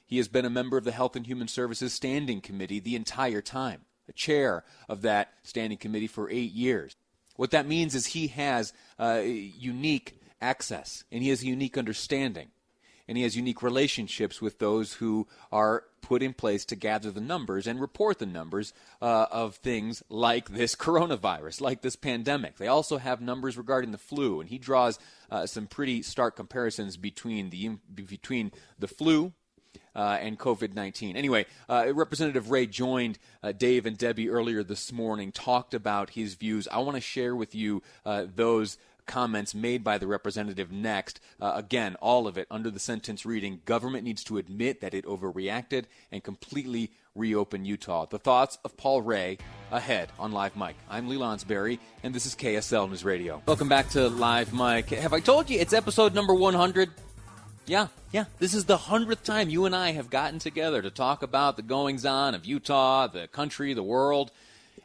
He 0.06 0.16
has 0.16 0.28
been 0.28 0.46
a 0.46 0.50
member 0.50 0.78
of 0.78 0.84
the 0.84 0.92
Health 0.92 1.16
and 1.16 1.26
Human 1.26 1.48
Services 1.48 1.92
Standing 1.92 2.40
Committee 2.40 2.80
the 2.80 2.96
entire 2.96 3.42
time, 3.42 3.82
a 4.08 4.14
chair 4.14 4.64
of 4.88 5.02
that 5.02 5.34
standing 5.42 5.76
committee 5.76 6.06
for 6.06 6.30
eight 6.30 6.52
years. 6.52 6.96
What 7.40 7.52
that 7.52 7.66
means 7.66 7.94
is 7.94 8.04
he 8.04 8.26
has 8.26 8.74
uh, 8.98 9.22
unique 9.24 10.20
access 10.42 11.04
and 11.10 11.22
he 11.22 11.30
has 11.30 11.42
a 11.42 11.46
unique 11.46 11.78
understanding 11.78 12.48
and 13.08 13.16
he 13.16 13.22
has 13.22 13.34
unique 13.34 13.62
relationships 13.62 14.42
with 14.42 14.58
those 14.58 14.92
who 14.92 15.26
are 15.50 15.84
put 16.02 16.22
in 16.22 16.34
place 16.34 16.66
to 16.66 16.76
gather 16.76 17.10
the 17.10 17.22
numbers 17.22 17.66
and 17.66 17.80
report 17.80 18.18
the 18.18 18.26
numbers 18.26 18.74
uh, 19.00 19.24
of 19.30 19.54
things 19.54 20.02
like 20.10 20.50
this 20.50 20.74
coronavirus, 20.74 21.62
like 21.62 21.80
this 21.80 21.96
pandemic. 21.96 22.58
They 22.58 22.66
also 22.66 22.98
have 22.98 23.22
numbers 23.22 23.56
regarding 23.56 23.92
the 23.92 23.96
flu, 23.96 24.40
and 24.40 24.50
he 24.50 24.58
draws 24.58 24.98
uh, 25.30 25.46
some 25.46 25.66
pretty 25.66 26.02
stark 26.02 26.36
comparisons 26.36 26.98
between 26.98 27.48
the 27.48 27.78
between 27.94 28.52
the 28.78 28.86
flu 28.86 29.32
uh, 29.94 30.18
and 30.20 30.38
COVID 30.38 30.74
19. 30.74 31.16
Anyway, 31.16 31.46
uh, 31.68 31.92
Representative 31.92 32.50
Ray 32.50 32.66
joined 32.66 33.18
uh, 33.42 33.52
Dave 33.52 33.86
and 33.86 33.96
Debbie 33.96 34.30
earlier 34.30 34.62
this 34.62 34.92
morning, 34.92 35.32
talked 35.32 35.74
about 35.74 36.10
his 36.10 36.34
views. 36.34 36.68
I 36.68 36.78
want 36.78 36.96
to 36.96 37.00
share 37.00 37.34
with 37.34 37.54
you 37.54 37.82
uh, 38.04 38.26
those 38.34 38.78
comments 39.06 39.54
made 39.54 39.82
by 39.82 39.98
the 39.98 40.06
representative 40.06 40.70
next. 40.70 41.20
Uh, 41.40 41.52
again, 41.56 41.96
all 42.00 42.28
of 42.28 42.38
it 42.38 42.46
under 42.50 42.70
the 42.70 42.78
sentence 42.78 43.26
reading 43.26 43.60
Government 43.64 44.04
needs 44.04 44.22
to 44.24 44.38
admit 44.38 44.80
that 44.80 44.94
it 44.94 45.04
overreacted 45.04 45.84
and 46.12 46.22
completely 46.22 46.92
reopen 47.16 47.64
Utah. 47.64 48.06
The 48.06 48.20
thoughts 48.20 48.58
of 48.64 48.76
Paul 48.76 49.02
Ray 49.02 49.38
ahead 49.72 50.10
on 50.18 50.30
Live 50.30 50.56
Mic. 50.56 50.76
I'm 50.88 51.08
Lee 51.08 51.16
Lonsberry, 51.16 51.80
and 52.04 52.14
this 52.14 52.24
is 52.24 52.36
KSL 52.36 52.88
News 52.88 53.04
Radio. 53.04 53.42
Welcome 53.46 53.68
back 53.68 53.88
to 53.90 54.08
Live 54.08 54.52
Mic. 54.54 54.90
Have 54.90 55.12
I 55.12 55.18
told 55.20 55.50
you 55.50 55.58
it's 55.58 55.72
episode 55.72 56.14
number 56.14 56.32
100? 56.32 56.90
Yeah, 57.70 57.86
yeah. 58.10 58.24
This 58.40 58.52
is 58.52 58.64
the 58.64 58.76
hundredth 58.76 59.22
time 59.22 59.48
you 59.48 59.64
and 59.64 59.76
I 59.76 59.92
have 59.92 60.10
gotten 60.10 60.40
together 60.40 60.82
to 60.82 60.90
talk 60.90 61.22
about 61.22 61.54
the 61.54 61.62
goings 61.62 62.04
on 62.04 62.34
of 62.34 62.44
Utah, 62.44 63.06
the 63.06 63.28
country, 63.28 63.74
the 63.74 63.82
world. 63.84 64.32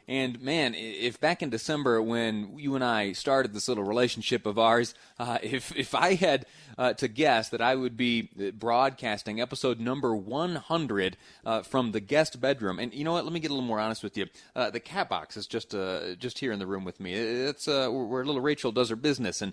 And 0.08 0.40
man, 0.40 0.74
if 0.76 1.20
back 1.20 1.42
in 1.42 1.50
December 1.50 2.00
when 2.00 2.58
you 2.58 2.76
and 2.76 2.84
I 2.84 3.12
started 3.12 3.52
this 3.52 3.68
little 3.68 3.82
relationship 3.82 4.46
of 4.46 4.58
ours, 4.58 4.94
uh, 5.18 5.38
if 5.42 5.74
if 5.76 5.94
I 5.94 6.14
had 6.14 6.46
uh, 6.78 6.92
to 6.94 7.08
guess 7.08 7.48
that 7.48 7.60
I 7.60 7.74
would 7.74 7.96
be 7.96 8.28
broadcasting 8.54 9.40
episode 9.40 9.80
number 9.80 10.14
100 10.14 11.16
uh, 11.44 11.62
from 11.62 11.92
the 11.92 12.00
guest 12.00 12.40
bedroom, 12.40 12.78
and 12.78 12.94
you 12.94 13.04
know 13.04 13.12
what? 13.12 13.24
Let 13.24 13.32
me 13.32 13.40
get 13.40 13.50
a 13.50 13.54
little 13.54 13.66
more 13.66 13.80
honest 13.80 14.02
with 14.02 14.16
you. 14.16 14.26
Uh, 14.54 14.70
the 14.70 14.80
cat 14.80 15.08
box 15.08 15.36
is 15.36 15.46
just 15.46 15.74
uh, 15.74 16.14
just 16.16 16.38
here 16.38 16.52
in 16.52 16.58
the 16.58 16.66
room 16.66 16.84
with 16.84 17.00
me. 17.00 17.12
It's 17.14 17.66
uh, 17.66 17.88
where 17.88 18.24
little 18.24 18.40
Rachel 18.40 18.70
does 18.72 18.90
her 18.90 18.96
business, 18.96 19.42
and 19.42 19.52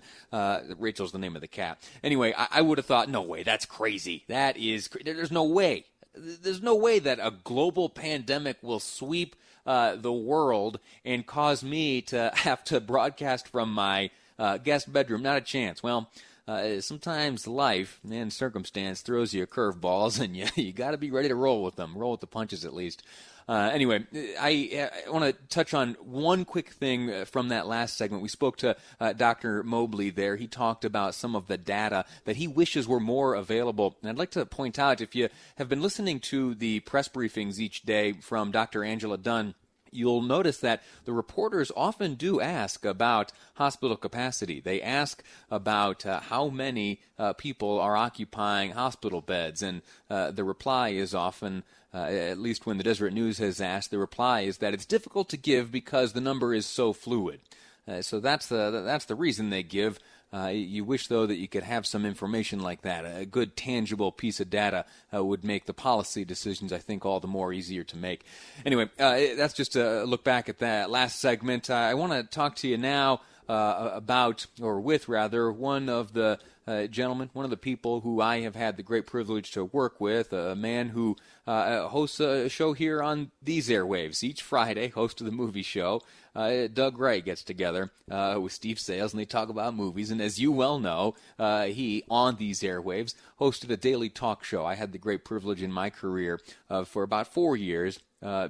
Rachel's 0.78 1.12
the 1.12 1.18
name 1.18 1.34
of 1.34 1.40
the 1.40 1.48
cat. 1.48 1.80
Anyway, 2.02 2.32
I, 2.36 2.48
I 2.52 2.60
would 2.60 2.78
have 2.78 2.86
thought, 2.86 3.08
no 3.08 3.22
way, 3.22 3.42
that's 3.42 3.66
crazy. 3.66 4.24
That 4.28 4.56
is, 4.56 4.88
there's 5.04 5.32
no 5.32 5.44
way. 5.44 5.86
There's 6.14 6.62
no 6.62 6.74
way 6.74 6.98
that 7.00 7.18
a 7.20 7.32
global 7.44 7.88
pandemic 7.88 8.58
will 8.62 8.80
sweep 8.80 9.36
uh, 9.66 9.96
the 9.96 10.12
world 10.12 10.78
and 11.04 11.26
cause 11.26 11.64
me 11.64 12.02
to 12.02 12.30
have 12.34 12.64
to 12.64 12.80
broadcast 12.80 13.48
from 13.48 13.72
my 13.72 14.10
uh, 14.38 14.58
guest 14.58 14.92
bedroom. 14.92 15.22
Not 15.22 15.36
a 15.36 15.40
chance. 15.40 15.82
Well, 15.82 16.10
uh, 16.46 16.80
sometimes 16.80 17.46
life 17.46 18.00
and 18.08 18.32
circumstance 18.32 19.00
throws 19.00 19.32
you 19.32 19.46
curveballs, 19.46 20.20
and 20.24 20.36
you 20.36 20.46
you 20.56 20.72
got 20.72 20.92
to 20.92 20.98
be 20.98 21.10
ready 21.10 21.28
to 21.28 21.34
roll 21.34 21.62
with 21.62 21.76
them, 21.76 21.96
roll 21.96 22.12
with 22.12 22.20
the 22.20 22.26
punches 22.26 22.64
at 22.64 22.74
least. 22.74 23.02
Uh, 23.46 23.70
anyway, 23.72 24.02
I, 24.40 24.88
I 25.06 25.10
want 25.10 25.24
to 25.24 25.32
touch 25.54 25.74
on 25.74 25.94
one 26.00 26.46
quick 26.46 26.70
thing 26.70 27.10
uh, 27.10 27.24
from 27.26 27.48
that 27.48 27.66
last 27.66 27.96
segment. 27.98 28.22
We 28.22 28.28
spoke 28.28 28.56
to 28.58 28.74
uh, 28.98 29.12
Dr. 29.12 29.62
Mobley 29.62 30.08
there. 30.08 30.36
He 30.36 30.46
talked 30.46 30.84
about 30.84 31.14
some 31.14 31.36
of 31.36 31.46
the 31.46 31.58
data 31.58 32.06
that 32.24 32.36
he 32.36 32.48
wishes 32.48 32.88
were 32.88 33.00
more 33.00 33.34
available. 33.34 33.96
And 34.00 34.10
I'd 34.10 34.18
like 34.18 34.30
to 34.30 34.46
point 34.46 34.78
out 34.78 35.02
if 35.02 35.14
you 35.14 35.28
have 35.56 35.68
been 35.68 35.82
listening 35.82 36.20
to 36.20 36.54
the 36.54 36.80
press 36.80 37.06
briefings 37.06 37.58
each 37.58 37.82
day 37.82 38.12
from 38.12 38.50
Dr. 38.50 38.82
Angela 38.82 39.18
Dunn, 39.18 39.54
you'll 39.94 40.22
notice 40.22 40.58
that 40.58 40.82
the 41.04 41.12
reporters 41.12 41.70
often 41.76 42.14
do 42.14 42.40
ask 42.40 42.84
about 42.84 43.32
hospital 43.54 43.96
capacity. 43.96 44.60
They 44.60 44.82
ask 44.82 45.22
about 45.50 46.04
uh, 46.04 46.20
how 46.20 46.48
many 46.48 47.00
uh, 47.18 47.32
people 47.34 47.80
are 47.80 47.96
occupying 47.96 48.72
hospital 48.72 49.20
beds, 49.20 49.62
and 49.62 49.82
uh, 50.10 50.30
the 50.30 50.44
reply 50.44 50.90
is 50.90 51.14
often 51.14 51.62
uh, 51.94 52.08
at 52.08 52.38
least 52.38 52.66
when 52.66 52.76
the 52.76 52.82
Deseret 52.82 53.12
News 53.12 53.38
has 53.38 53.60
asked, 53.60 53.92
the 53.92 53.98
reply 53.98 54.40
is 54.40 54.58
that 54.58 54.74
it's 54.74 54.84
difficult 54.84 55.28
to 55.28 55.36
give 55.36 55.70
because 55.70 56.12
the 56.12 56.20
number 56.20 56.52
is 56.52 56.66
so 56.66 56.92
fluid. 56.92 57.40
Uh, 57.86 58.02
so 58.02 58.18
that's 58.18 58.48
the 58.48 58.82
that's 58.84 59.04
the 59.04 59.14
reason 59.14 59.50
they 59.50 59.62
give. 59.62 60.00
Uh, 60.34 60.48
you 60.48 60.84
wish, 60.84 61.06
though, 61.06 61.26
that 61.26 61.36
you 61.36 61.46
could 61.46 61.62
have 61.62 61.86
some 61.86 62.04
information 62.04 62.58
like 62.58 62.82
that. 62.82 63.04
A 63.04 63.24
good, 63.24 63.56
tangible 63.56 64.10
piece 64.10 64.40
of 64.40 64.50
data 64.50 64.84
uh, 65.14 65.24
would 65.24 65.44
make 65.44 65.66
the 65.66 65.74
policy 65.74 66.24
decisions, 66.24 66.72
I 66.72 66.78
think, 66.78 67.06
all 67.06 67.20
the 67.20 67.28
more 67.28 67.52
easier 67.52 67.84
to 67.84 67.96
make. 67.96 68.24
Anyway, 68.66 68.90
uh, 68.98 69.36
that's 69.36 69.54
just 69.54 69.76
a 69.76 70.02
look 70.04 70.24
back 70.24 70.48
at 70.48 70.58
that 70.58 70.90
last 70.90 71.20
segment. 71.20 71.70
I 71.70 71.94
want 71.94 72.12
to 72.12 72.24
talk 72.24 72.56
to 72.56 72.68
you 72.68 72.76
now 72.76 73.20
uh, 73.48 73.90
about, 73.92 74.46
or 74.60 74.80
with 74.80 75.08
rather, 75.08 75.52
one 75.52 75.88
of 75.88 76.14
the 76.14 76.40
uh, 76.66 76.86
gentlemen, 76.86 77.30
one 77.32 77.44
of 77.44 77.50
the 77.50 77.56
people 77.56 78.00
who 78.00 78.20
I 78.20 78.40
have 78.40 78.54
had 78.54 78.76
the 78.76 78.82
great 78.82 79.06
privilege 79.06 79.52
to 79.52 79.64
work 79.64 80.00
with, 80.00 80.32
a 80.32 80.54
man 80.56 80.88
who 80.90 81.16
uh, 81.46 81.88
hosts 81.88 82.20
a 82.20 82.48
show 82.48 82.72
here 82.72 83.02
on 83.02 83.30
these 83.42 83.68
airwaves 83.68 84.22
each 84.22 84.42
Friday, 84.42 84.88
host 84.88 85.20
of 85.20 85.26
the 85.26 85.32
movie 85.32 85.62
show. 85.62 86.02
Uh, 86.34 86.66
Doug 86.66 86.98
Wright 86.98 87.24
gets 87.24 87.42
together 87.42 87.92
uh, 88.10 88.38
with 88.40 88.52
Steve 88.52 88.80
Salles 88.80 89.12
and 89.12 89.20
they 89.20 89.24
talk 89.24 89.48
about 89.48 89.74
movies. 89.74 90.10
And 90.10 90.20
as 90.20 90.40
you 90.40 90.50
well 90.50 90.78
know, 90.78 91.14
uh, 91.38 91.64
he, 91.64 92.04
on 92.10 92.36
these 92.36 92.60
airwaves, 92.60 93.14
hosted 93.40 93.70
a 93.70 93.76
daily 93.76 94.08
talk 94.08 94.44
show. 94.44 94.64
I 94.64 94.74
had 94.74 94.92
the 94.92 94.98
great 94.98 95.24
privilege 95.24 95.62
in 95.62 95.72
my 95.72 95.90
career 95.90 96.40
for 96.86 97.02
about 97.02 97.32
four 97.32 97.56
years 97.56 98.00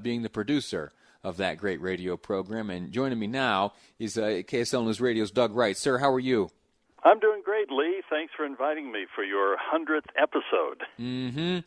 being 0.02 0.22
the 0.22 0.30
producer 0.30 0.92
of 1.24 1.38
that 1.38 1.56
great 1.58 1.80
radio 1.80 2.16
program. 2.16 2.70
And 2.70 2.92
joining 2.92 3.18
me 3.18 3.26
now 3.26 3.72
is 3.98 4.18
uh, 4.18 4.42
KSL 4.44 4.84
News 4.84 5.00
Radio's 5.00 5.30
Doug 5.30 5.56
Wright. 5.56 5.76
Sir, 5.76 5.98
how 5.98 6.12
are 6.12 6.20
you? 6.20 6.50
I'm 7.02 7.18
doing 7.18 7.42
great, 7.42 7.70
Lee. 7.70 7.93
Thanks 8.14 8.32
for 8.36 8.46
inviting 8.46 8.92
me 8.92 9.06
for 9.12 9.24
your 9.24 9.56
100th 9.56 10.06
episode. 10.16 10.84
Mm-hmm. 11.00 11.58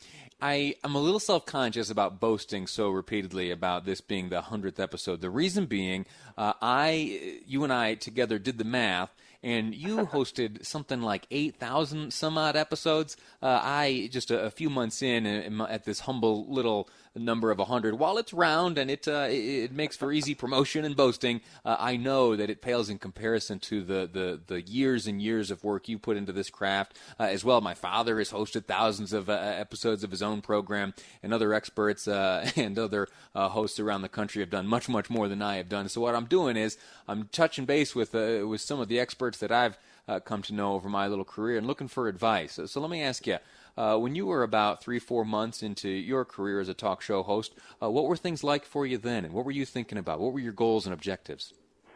I 0.42 0.76
am 0.82 0.96
a 0.96 0.98
little 0.98 1.20
self 1.20 1.46
conscious 1.46 1.90
about 1.90 2.22
boasting 2.22 2.68
so 2.68 2.90
repeatedly 2.90 3.52
about 3.52 3.84
this 3.84 4.00
being 4.00 4.30
the 4.30 4.40
100th 4.40 4.80
episode. 4.80 5.20
The 5.20 5.30
reason 5.30 5.66
being, 5.66 6.06
uh, 6.38 6.54
I, 6.62 7.42
you 7.46 7.66
and 7.66 7.74
I 7.74 7.96
together 7.96 8.40
did 8.40 8.60
the 8.60 8.64
math, 8.64 9.14
and 9.44 9.74
you 9.76 10.06
hosted 10.08 10.66
something 10.66 11.02
like 11.02 11.28
8,000 11.32 12.12
some 12.12 12.38
odd 12.38 12.56
episodes. 12.56 13.18
Uh, 13.42 13.60
I, 13.62 14.10
just 14.12 14.32
a, 14.32 14.46
a, 14.46 14.52
few 14.52 14.70
months 14.70 15.02
in, 15.02 15.62
uh, 15.62 15.68
at 15.70 15.86
this 15.86 16.02
humble 16.02 16.52
little 16.52 16.90
number 17.16 17.52
of 17.52 17.58
100. 17.58 17.96
While 17.96 18.18
it's 18.18 18.34
round 18.34 18.78
and 18.78 18.90
it 18.92 19.08
uh, 19.08 19.28
it 19.30 19.72
makes 19.72 19.96
for 19.96 20.12
easy 20.12 20.36
promotion 20.36 20.86
and 20.86 20.96
boasting, 20.96 21.42
uh, 21.66 21.76
I 21.80 21.98
know 21.98 22.36
that 22.36 22.50
it 22.50 22.62
pales 22.62 22.90
in 22.90 23.00
comparison 23.00 23.60
to 23.60 23.84
the, 23.84 24.10
the, 24.12 24.40
the 24.46 24.62
years 24.62 25.08
and 25.08 25.22
years 25.22 25.52
of 25.52 25.64
work 25.64 25.88
you 25.88 25.98
put 25.98 26.18
into 26.18 26.32
this 26.32 26.50
craft. 26.50 26.98
Uh, 27.20 27.24
as 27.24 27.44
well, 27.44 27.62
my 27.62 27.74
father 27.74 28.18
has 28.18 28.32
hosted 28.32 28.66
thousands 28.66 29.14
of 29.14 29.30
uh, 29.30 29.34
episodes 29.34 30.04
of 30.04 30.12
his 30.12 30.22
own 30.22 30.42
program, 30.42 30.94
and 31.24 31.34
other 31.34 31.54
experts 31.54 32.08
and 32.08 32.78
other 32.78 33.08
hosts 33.34 33.80
around 33.80 34.02
the 34.02 34.10
country 34.10 34.42
have 34.42 34.50
done 34.50 34.68
much, 34.68 34.90
much 34.90 35.10
more 35.10 35.28
than 35.28 35.42
I 35.42 35.58
have 35.58 35.70
done. 35.70 35.90
So 35.90 36.02
what 36.02 36.16
I'm 36.16 36.26
doing 36.26 36.58
is 36.58 36.78
I'm 37.08 37.30
touching 37.32 37.66
base 37.66 37.96
with 37.96 38.14
with 38.14 38.62
some 38.62 38.80
of 38.80 38.88
the 38.88 39.00
experts 39.00 39.27
that 39.36 39.52
I've 39.52 39.78
come 40.26 40.42
to 40.44 40.54
know 40.54 40.74
over 40.74 40.88
my 40.88 41.08
little 41.08 41.26
career 41.26 41.58
and 41.58 41.68
looking 41.68 41.88
for 41.88 42.08
advice. 42.08 42.54
So, 42.54 42.66
so 42.66 42.80
let 42.80 42.90
me 42.90 43.04
ask 43.04 43.28
you. 43.28 43.38
Uh, 43.78 43.96
when 43.96 44.16
you 44.16 44.26
were 44.26 44.42
about 44.42 44.82
three, 44.82 44.98
four 44.98 45.24
months 45.24 45.62
into 45.62 45.88
your 45.88 46.26
career 46.26 46.60
as 46.60 46.68
a 46.68 46.74
talk 46.74 47.00
show 47.00 47.22
host, 47.22 47.54
uh, 47.82 47.90
what 47.90 48.06
were 48.06 48.18
things 48.18 48.44
like 48.44 48.66
for 48.66 48.88
you 48.88 48.98
then, 48.98 49.24
and 49.24 49.34
what 49.36 49.46
were 49.46 49.52
you 49.52 49.66
thinking 49.66 50.00
about? 50.00 50.20
What 50.20 50.34
were 50.34 50.40
your 50.40 50.52
goals 50.52 50.88
and 50.88 50.94
objectives? 50.94 51.54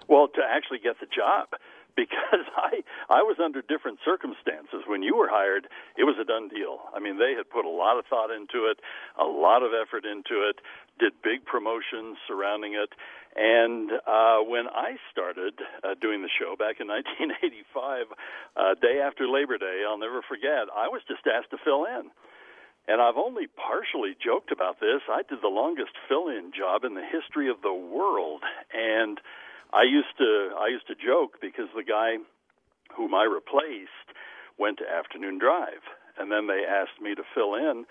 Well, 0.08 0.28
to 0.36 0.42
actually 0.48 0.78
get 0.78 1.00
the 1.00 1.08
job, 1.08 1.48
because 1.98 2.46
I 2.56 2.84
I 3.10 3.22
was 3.24 3.38
under 3.44 3.62
different 3.62 4.00
circumstances. 4.06 4.88
When 4.88 5.04
you 5.04 5.18
were 5.18 5.28
hired, 5.28 5.68
it 5.98 6.06
was 6.06 6.16
a 6.22 6.24
done 6.24 6.48
deal. 6.48 6.80
I 6.96 7.00
mean, 7.00 7.18
they 7.18 7.34
had 7.36 7.50
put 7.50 7.66
a 7.66 7.70
lot 7.70 7.98
of 7.98 8.06
thought 8.06 8.32
into 8.32 8.70
it, 8.70 8.80
a 9.20 9.26
lot 9.26 9.64
of 9.64 9.72
effort 9.74 10.06
into 10.06 10.48
it, 10.48 10.62
did 11.00 11.14
big 11.24 11.44
promotions 11.46 12.18
surrounding 12.28 12.74
it, 12.74 12.94
and 13.36 13.92
uh, 14.06 14.44
when 14.44 14.68
I 14.68 15.00
started 15.12 15.56
uh, 15.84 15.96
doing 16.02 16.22
the 16.22 16.30
show 16.30 16.56
back 16.56 16.80
in 16.80 16.88
1985, 16.92 18.12
uh, 18.56 18.76
day 18.82 19.00
after 19.00 19.28
Labor 19.28 19.58
Day, 19.58 19.84
I'll 19.88 20.00
never 20.00 20.22
forget, 20.22 20.68
I 20.68 20.88
was 20.92 21.02
just 21.08 21.24
asked 21.28 21.52
to 21.52 21.58
fill 21.64 21.86
in. 21.86 22.12
And 22.88 23.00
I've 23.00 23.16
only 23.16 23.46
partially 23.48 24.18
joked 24.18 24.52
about 24.52 24.80
this. 24.82 25.06
I 25.08 25.22
did 25.22 25.40
the 25.42 25.54
longest 25.54 25.94
fill 26.10 26.28
in 26.28 26.52
job 26.52 26.84
in 26.84 26.96
the 26.96 27.06
history 27.06 27.48
of 27.48 27.62
the 27.62 27.74
world. 27.74 28.42
And 28.74 29.22
I 29.72 29.84
used 29.84 30.18
to 30.18 30.52
I 30.58 30.68
used 30.68 30.88
to 30.88 30.96
joke 30.96 31.38
because 31.40 31.70
the 31.76 31.86
guy 31.86 32.18
whom 32.98 33.14
I 33.14 33.24
replaced 33.24 34.12
went 34.58 34.80
to 34.80 34.90
afternoon 34.90 35.38
drive. 35.38 35.86
And 36.18 36.32
then 36.32 36.48
they 36.48 36.66
asked 36.68 37.00
me 37.00 37.16
to 37.16 37.24
fill 37.34 37.56
in 37.56 37.86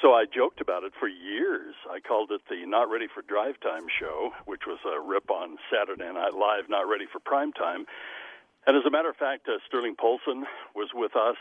so 0.00 0.14
I 0.14 0.24
joked 0.26 0.60
about 0.60 0.84
it 0.84 0.92
for 0.98 1.08
years. 1.08 1.74
I 1.90 2.00
called 2.00 2.30
it 2.30 2.42
the 2.48 2.64
Not 2.66 2.90
Ready 2.90 3.06
for 3.12 3.22
Drive 3.22 3.58
Time 3.60 3.86
show, 3.98 4.30
which 4.46 4.62
was 4.66 4.78
a 4.86 5.00
rip 5.00 5.30
on 5.30 5.58
Saturday 5.72 6.12
Night 6.12 6.34
Live, 6.34 6.68
Not 6.68 6.88
Ready 6.88 7.06
for 7.10 7.18
Prime 7.18 7.52
Time. 7.52 7.86
And 8.66 8.76
as 8.76 8.84
a 8.86 8.90
matter 8.90 9.10
of 9.10 9.16
fact, 9.16 9.48
uh, 9.48 9.58
Sterling 9.66 9.96
Poulson 9.98 10.46
was 10.74 10.90
with 10.94 11.16
us 11.16 11.36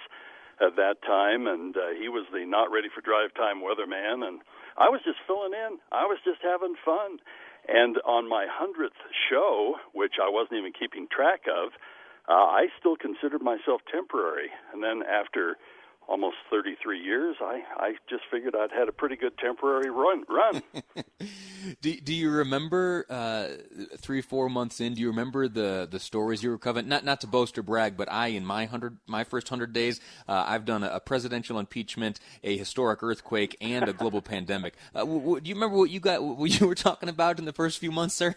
at 0.59 0.75
that 0.75 1.01
time, 1.05 1.45
and 1.45 1.75
uh, 1.77 1.93
he 1.99 2.09
was 2.09 2.25
the 2.33 2.45
Not 2.45 2.71
Ready 2.71 2.89
for 2.93 3.01
Drive 3.01 3.33
Time 3.35 3.61
weatherman. 3.61 4.25
And 4.25 4.41
I 4.77 4.89
was 4.89 5.01
just 5.05 5.19
filling 5.27 5.53
in. 5.53 5.77
I 5.91 6.05
was 6.05 6.17
just 6.25 6.41
having 6.41 6.75
fun. 6.83 7.19
And 7.67 7.97
on 8.05 8.29
my 8.29 8.47
hundredth 8.49 8.97
show, 9.29 9.75
which 9.93 10.15
I 10.23 10.29
wasn't 10.29 10.59
even 10.59 10.73
keeping 10.73 11.07
track 11.11 11.41
of, 11.45 11.73
uh, 12.29 12.33
I 12.33 12.67
still 12.79 12.95
considered 12.95 13.41
myself 13.41 13.81
temporary. 13.91 14.49
And 14.73 14.81
then 14.81 15.03
after 15.03 15.57
almost 16.07 16.37
33 16.49 17.03
years, 17.03 17.35
I, 17.41 17.61
I 17.77 17.93
just 18.09 18.23
figured 18.31 18.55
I'd 18.55 18.71
had 18.71 18.87
a 18.87 18.91
pretty 18.91 19.15
good 19.15 19.37
temporary 19.37 19.89
run. 19.89 20.23
Run. 20.27 20.63
do, 21.81 21.99
do 21.99 22.13
you 22.13 22.31
remember 22.31 23.05
uh, 23.09 23.47
three 23.97 24.21
four 24.21 24.49
months 24.49 24.79
in? 24.79 24.93
Do 24.93 25.01
you 25.01 25.09
remember 25.09 25.47
the, 25.47 25.87
the 25.89 25.99
stories 25.99 26.41
you 26.41 26.49
were 26.49 26.57
covering? 26.57 26.87
Not 26.87 27.03
not 27.03 27.21
to 27.21 27.27
boast 27.27 27.57
or 27.57 27.63
brag, 27.63 27.97
but 27.97 28.11
I 28.11 28.27
in 28.27 28.45
my 28.45 28.65
hundred 28.65 28.97
my 29.05 29.23
first 29.23 29.49
hundred 29.49 29.73
days, 29.73 29.99
uh, 30.27 30.45
I've 30.47 30.65
done 30.65 30.83
a, 30.83 30.87
a, 30.87 30.99
presidential 30.99 31.59
impeachment, 31.59 32.19
a 32.43 32.57
historic 32.57 33.03
earthquake, 33.03 33.57
and 33.61 33.87
a 33.87 33.93
global 33.93 34.21
pandemic. 34.33 34.75
Uh, 34.95 34.99
w- 34.99 35.19
w- 35.19 35.41
do 35.41 35.49
you 35.49 35.55
remember 35.55 35.77
what 35.77 35.89
you 35.89 35.99
got? 35.99 36.23
What 36.23 36.59
you 36.59 36.67
were 36.67 36.75
talking 36.75 37.09
about 37.09 37.39
in 37.39 37.45
the 37.45 37.53
first 37.53 37.79
few 37.79 37.91
months, 37.91 38.15
sir? 38.15 38.35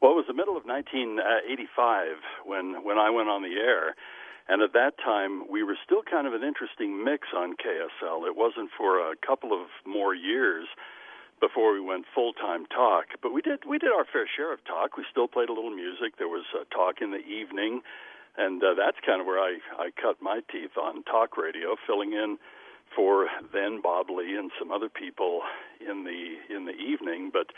Well, 0.00 0.12
it 0.12 0.16
was 0.16 0.26
the 0.26 0.34
middle 0.34 0.56
of 0.56 0.64
1985 0.64 2.16
when 2.44 2.84
when 2.84 2.98
I 2.98 3.10
went 3.10 3.28
on 3.28 3.42
the 3.42 3.54
air 3.54 3.94
and 4.48 4.60
at 4.60 4.74
that 4.74 4.98
time, 5.02 5.44
we 5.48 5.62
were 5.62 5.76
still 5.84 6.02
kind 6.02 6.26
of 6.26 6.34
an 6.34 6.42
interesting 6.42 7.02
mix 7.02 7.28
on 7.34 7.56
KSL. 7.56 8.26
It 8.26 8.36
wasn't 8.36 8.70
for 8.76 9.00
a 9.00 9.16
couple 9.16 9.52
of 9.52 9.68
more 9.86 10.14
years 10.14 10.66
before 11.40 11.72
we 11.72 11.80
went 11.80 12.04
full 12.14 12.32
time 12.34 12.66
talk, 12.66 13.06
but 13.22 13.32
we 13.32 13.40
did 13.40 13.64
we 13.66 13.78
did 13.78 13.90
our 13.90 14.04
fair 14.04 14.28
share 14.28 14.52
of 14.52 14.62
talk. 14.64 14.96
We 14.96 15.04
still 15.10 15.28
played 15.28 15.48
a 15.48 15.52
little 15.52 15.74
music. 15.74 16.18
There 16.18 16.28
was 16.28 16.44
uh, 16.54 16.64
talk 16.74 17.00
in 17.00 17.10
the 17.10 17.24
evening, 17.24 17.80
and 18.36 18.62
uh, 18.62 18.74
that's 18.76 18.98
kind 19.04 19.20
of 19.20 19.26
where 19.26 19.40
I 19.40 19.58
I 19.78 19.90
cut 19.90 20.20
my 20.20 20.40
teeth 20.52 20.76
on 20.80 21.02
talk 21.04 21.36
radio, 21.36 21.76
filling 21.86 22.12
in 22.12 22.38
for 22.94 23.28
then 23.52 23.80
Bob 23.82 24.10
Lee 24.10 24.36
and 24.36 24.50
some 24.58 24.70
other 24.70 24.88
people 24.88 25.40
in 25.80 26.04
the 26.04 26.54
in 26.54 26.66
the 26.66 26.76
evening. 26.76 27.30
But 27.32 27.48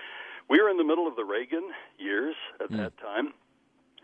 we 0.49 0.61
were 0.61 0.71
in 0.71 0.79
the 0.79 0.85
middle 0.85 1.09
of 1.09 1.17
the 1.17 1.25
Reagan 1.25 1.71
years 1.99 2.37
at 2.61 2.71
mm. 2.71 2.77
that 2.79 2.97
time 2.99 3.35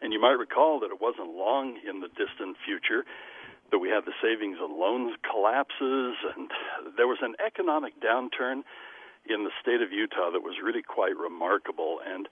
and 0.03 0.13
you 0.13 0.21
might 0.21 0.37
recall 0.37 0.81
that 0.81 0.91
it 0.91 1.01
wasn't 1.01 1.35
long 1.35 1.79
in 1.89 2.01
the 2.01 2.09
distant 2.09 2.57
future 2.67 3.05
that 3.71 3.79
we 3.79 3.89
had 3.89 4.05
the 4.05 4.13
savings 4.21 4.59
and 4.61 4.77
loans 4.77 5.17
collapses, 5.25 6.15
and 6.37 6.51
there 6.97 7.09
was 7.09 7.19
an 7.23 7.35
economic 7.41 7.95
downturn 8.05 8.63
in 9.25 9.45
the 9.45 9.55
state 9.63 9.81
of 9.81 9.91
Utah 9.91 10.31
that 10.31 10.45
was 10.45 10.61
really 10.63 10.83
quite 10.83 11.17
remarkable. 11.17 11.99
And 12.05 12.29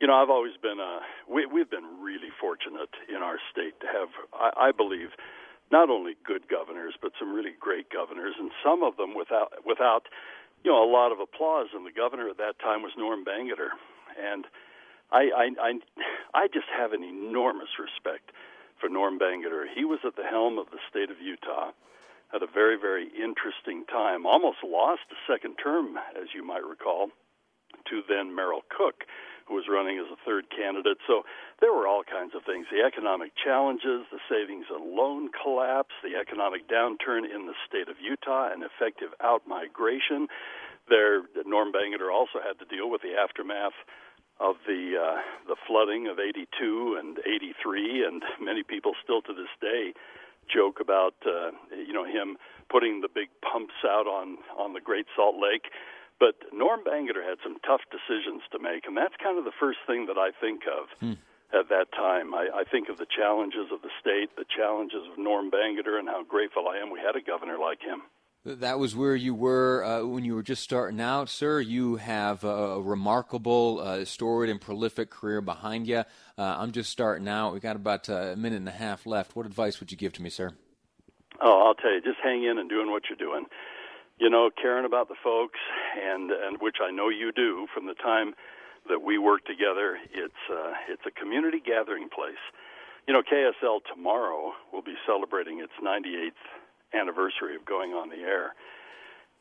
you 0.00 0.08
know, 0.08 0.18
I've 0.18 0.30
always 0.30 0.58
been 0.60 0.80
a 0.80 1.00
we, 1.30 1.46
we've 1.46 1.70
been 1.70 2.02
really 2.02 2.34
fortunate 2.40 2.90
in 3.08 3.22
our 3.22 3.38
state 3.52 3.78
to 3.80 3.86
have, 3.86 4.10
I, 4.34 4.68
I 4.68 4.72
believe, 4.72 5.14
not 5.70 5.88
only 5.88 6.18
good 6.26 6.48
governors 6.50 6.94
but 7.00 7.12
some 7.18 7.32
really 7.32 7.54
great 7.60 7.86
governors, 7.88 8.34
and 8.38 8.50
some 8.64 8.82
of 8.82 8.96
them 8.96 9.14
without 9.14 9.62
without 9.64 10.10
you 10.64 10.72
know 10.72 10.82
a 10.82 10.90
lot 10.90 11.12
of 11.12 11.20
applause. 11.20 11.70
And 11.72 11.86
the 11.86 11.94
governor 11.94 12.28
at 12.28 12.38
that 12.38 12.58
time 12.58 12.82
was 12.82 12.90
Norm 12.98 13.24
Bangerter, 13.24 13.70
and 14.18 14.46
I, 15.12 15.28
I, 15.36 15.46
I, 15.60 15.72
I 16.34 16.48
just 16.48 16.66
have 16.76 16.92
an 16.92 17.04
enormous 17.04 17.78
respect 17.78 18.32
for 18.80 18.88
Norm 18.88 19.18
Bangerter. 19.18 19.66
He 19.72 19.84
was 19.84 20.00
at 20.06 20.16
the 20.16 20.24
helm 20.24 20.58
of 20.58 20.70
the 20.70 20.80
state 20.90 21.10
of 21.10 21.20
Utah 21.20 21.70
at 22.34 22.42
a 22.42 22.46
very, 22.46 22.76
very 22.80 23.08
interesting 23.12 23.84
time. 23.84 24.26
Almost 24.26 24.64
lost 24.64 25.02
a 25.12 25.20
second 25.30 25.56
term, 25.62 25.98
as 26.16 26.32
you 26.34 26.44
might 26.44 26.64
recall, 26.64 27.08
to 27.90 28.02
then 28.08 28.34
Merrill 28.34 28.64
Cook, 28.70 29.04
who 29.46 29.54
was 29.54 29.68
running 29.68 29.98
as 29.98 30.08
a 30.10 30.16
third 30.24 30.48
candidate. 30.48 30.96
So 31.06 31.22
there 31.60 31.72
were 31.72 31.86
all 31.86 32.02
kinds 32.02 32.34
of 32.34 32.44
things 32.44 32.66
the 32.72 32.82
economic 32.82 33.32
challenges, 33.36 34.08
the 34.10 34.22
savings 34.30 34.66
and 34.72 34.96
loan 34.96 35.28
collapse, 35.30 35.92
the 36.02 36.16
economic 36.16 36.68
downturn 36.68 37.28
in 37.28 37.46
the 37.46 37.54
state 37.68 37.88
of 37.88 38.00
Utah, 38.00 38.50
and 38.50 38.64
effective 38.64 39.12
outmigration. 39.20 40.26
There, 40.88 41.22
Norm 41.44 41.70
Bangerter 41.70 42.10
also 42.10 42.40
had 42.42 42.58
to 42.58 42.66
deal 42.66 42.90
with 42.90 43.02
the 43.02 43.14
aftermath 43.14 43.76
of 44.42 44.56
the 44.66 44.98
uh, 44.98 45.20
the 45.46 45.56
flooding 45.66 46.08
of 46.08 46.18
'82 46.18 46.98
and 46.98 47.18
'83, 47.24 48.04
and 48.04 48.22
many 48.40 48.62
people 48.62 48.92
still 49.02 49.22
to 49.22 49.32
this 49.32 49.52
day 49.60 49.94
joke 50.50 50.80
about 50.80 51.14
uh, 51.24 51.54
you 51.70 51.92
know 51.92 52.04
him 52.04 52.36
putting 52.68 53.00
the 53.00 53.08
big 53.08 53.28
pumps 53.40 53.78
out 53.86 54.06
on 54.06 54.38
on 54.58 54.72
the 54.72 54.80
Great 54.80 55.06
Salt 55.14 55.36
Lake. 55.38 55.70
But 56.18 56.36
Norm 56.52 56.82
Bangerter 56.84 57.22
had 57.22 57.38
some 57.42 57.56
tough 57.66 57.82
decisions 57.90 58.42
to 58.52 58.58
make, 58.58 58.86
and 58.86 58.96
that's 58.96 59.14
kind 59.22 59.38
of 59.38 59.44
the 59.44 59.54
first 59.58 59.78
thing 59.86 60.06
that 60.06 60.18
I 60.18 60.30
think 60.30 60.62
of 60.70 60.86
hmm. 61.00 61.18
at 61.50 61.68
that 61.68 61.90
time. 61.90 62.34
I, 62.34 62.62
I 62.62 62.64
think 62.64 62.88
of 62.88 62.98
the 62.98 63.10
challenges 63.10 63.74
of 63.74 63.82
the 63.82 63.90
state, 63.98 64.36
the 64.36 64.46
challenges 64.46 65.02
of 65.10 65.18
Norm 65.18 65.50
Bangerter, 65.50 65.98
and 65.98 66.06
how 66.06 66.22
grateful 66.22 66.68
I 66.68 66.78
am 66.78 66.90
we 66.90 67.00
had 67.00 67.16
a 67.16 67.22
governor 67.22 67.58
like 67.58 67.82
him. 67.82 68.02
That 68.44 68.80
was 68.80 68.96
where 68.96 69.14
you 69.14 69.36
were 69.36 69.84
uh, 69.84 70.04
when 70.04 70.24
you 70.24 70.34
were 70.34 70.42
just 70.42 70.64
starting 70.64 71.00
out, 71.00 71.28
sir. 71.28 71.60
You 71.60 71.94
have 71.94 72.42
a, 72.42 72.82
remarkable, 72.82 73.78
uh, 73.80 74.04
storied, 74.04 74.50
and 74.50 74.60
prolific 74.60 75.10
career 75.10 75.40
behind 75.40 75.86
you. 75.86 75.98
Uh, 75.98 76.04
I'm 76.58 76.72
just 76.72 76.90
starting 76.90 77.28
out. 77.28 77.54
We 77.54 77.60
got 77.60 77.76
about 77.76 78.08
uh, 78.08 78.32
a 78.32 78.36
minute 78.36 78.56
and 78.56 78.68
a 78.68 78.72
half 78.72 79.06
left. 79.06 79.36
What 79.36 79.46
advice 79.46 79.78
would 79.78 79.92
you 79.92 79.96
give 79.96 80.12
to 80.14 80.22
me, 80.22 80.28
sir? 80.28 80.50
Oh, 81.40 81.66
I'll 81.66 81.74
tell 81.74 81.92
you, 81.92 82.00
just 82.00 82.18
hang 82.20 82.42
in 82.42 82.58
and 82.58 82.68
doing 82.68 82.90
what 82.90 83.04
you're 83.08 83.16
doing. 83.16 83.46
You 84.18 84.28
know, 84.28 84.50
caring 84.60 84.86
about 84.86 85.06
the 85.08 85.16
folks, 85.22 85.60
and 86.02 86.32
and 86.32 86.60
which 86.60 86.78
I 86.82 86.90
know 86.90 87.10
you 87.10 87.30
do 87.30 87.68
from 87.72 87.86
the 87.86 87.94
time 87.94 88.34
that 88.88 89.02
we 89.02 89.18
work 89.18 89.44
together. 89.44 89.98
It's 90.12 90.50
uh, 90.50 90.72
it's 90.88 91.02
a 91.06 91.12
community 91.12 91.62
gathering 91.64 92.08
place. 92.08 92.42
You 93.06 93.14
know, 93.14 93.22
KSL 93.22 93.82
tomorrow 93.94 94.50
will 94.72 94.82
be 94.82 94.94
celebrating 95.06 95.60
its 95.60 95.72
98th 95.80 96.42
anniversary 96.94 97.56
of 97.56 97.64
going 97.64 97.92
on 97.92 98.10
the 98.10 98.22
air. 98.22 98.54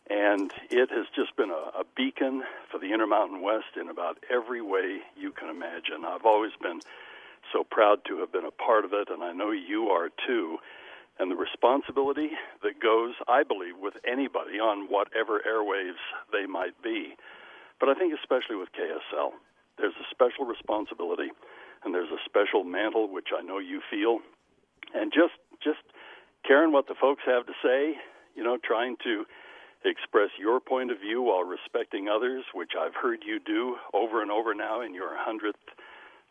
And 0.09 0.51
it 0.69 0.89
has 0.91 1.05
just 1.15 1.35
been 1.35 1.51
a, 1.51 1.79
a 1.79 1.83
beacon 1.95 2.43
for 2.71 2.79
the 2.79 2.93
Intermountain 2.93 3.41
West 3.41 3.77
in 3.79 3.89
about 3.89 4.17
every 4.29 4.61
way 4.61 4.99
you 5.15 5.31
can 5.31 5.49
imagine. 5.49 6.03
I've 6.05 6.25
always 6.25 6.51
been 6.61 6.81
so 7.53 7.63
proud 7.63 8.03
to 8.05 8.19
have 8.19 8.31
been 8.31 8.45
a 8.45 8.51
part 8.51 8.85
of 8.85 8.93
it, 8.93 9.09
and 9.09 9.23
I 9.23 9.31
know 9.31 9.51
you 9.51 9.89
are 9.89 10.09
too. 10.27 10.57
And 11.19 11.29
the 11.29 11.35
responsibility 11.35 12.31
that 12.63 12.81
goes, 12.81 13.13
I 13.27 13.43
believe, 13.43 13.77
with 13.79 13.93
anybody 14.07 14.59
on 14.59 14.87
whatever 14.89 15.39
airwaves 15.47 16.01
they 16.31 16.45
might 16.45 16.81
be. 16.81 17.15
But 17.79 17.89
I 17.89 17.93
think 17.93 18.13
especially 18.17 18.55
with 18.55 18.69
KSL, 18.73 19.31
there's 19.77 19.97
a 19.99 20.07
special 20.09 20.45
responsibility 20.45 21.29
and 21.83 21.93
there's 21.93 22.11
a 22.11 22.21
special 22.25 22.63
mantle 22.63 23.11
which 23.11 23.29
I 23.37 23.41
know 23.41 23.59
you 23.59 23.81
feel. 23.89 24.19
And 24.93 25.11
just 25.11 25.33
just 25.63 25.81
caring 26.47 26.71
what 26.71 26.87
the 26.87 26.95
folks 26.99 27.23
have 27.25 27.45
to 27.45 27.53
say, 27.63 27.97
you 28.35 28.43
know, 28.43 28.57
trying 28.63 28.95
to 29.03 29.25
express 29.83 30.29
your 30.39 30.59
point 30.59 30.91
of 30.91 30.99
view 30.99 31.21
while 31.21 31.43
respecting 31.43 32.07
others, 32.07 32.43
which 32.53 32.71
I've 32.79 32.95
heard 32.95 33.19
you 33.25 33.39
do 33.39 33.77
over 33.93 34.21
and 34.21 34.31
over 34.31 34.53
now 34.53 34.81
in 34.81 34.93
your 34.93 35.09
hundredth, 35.17 35.59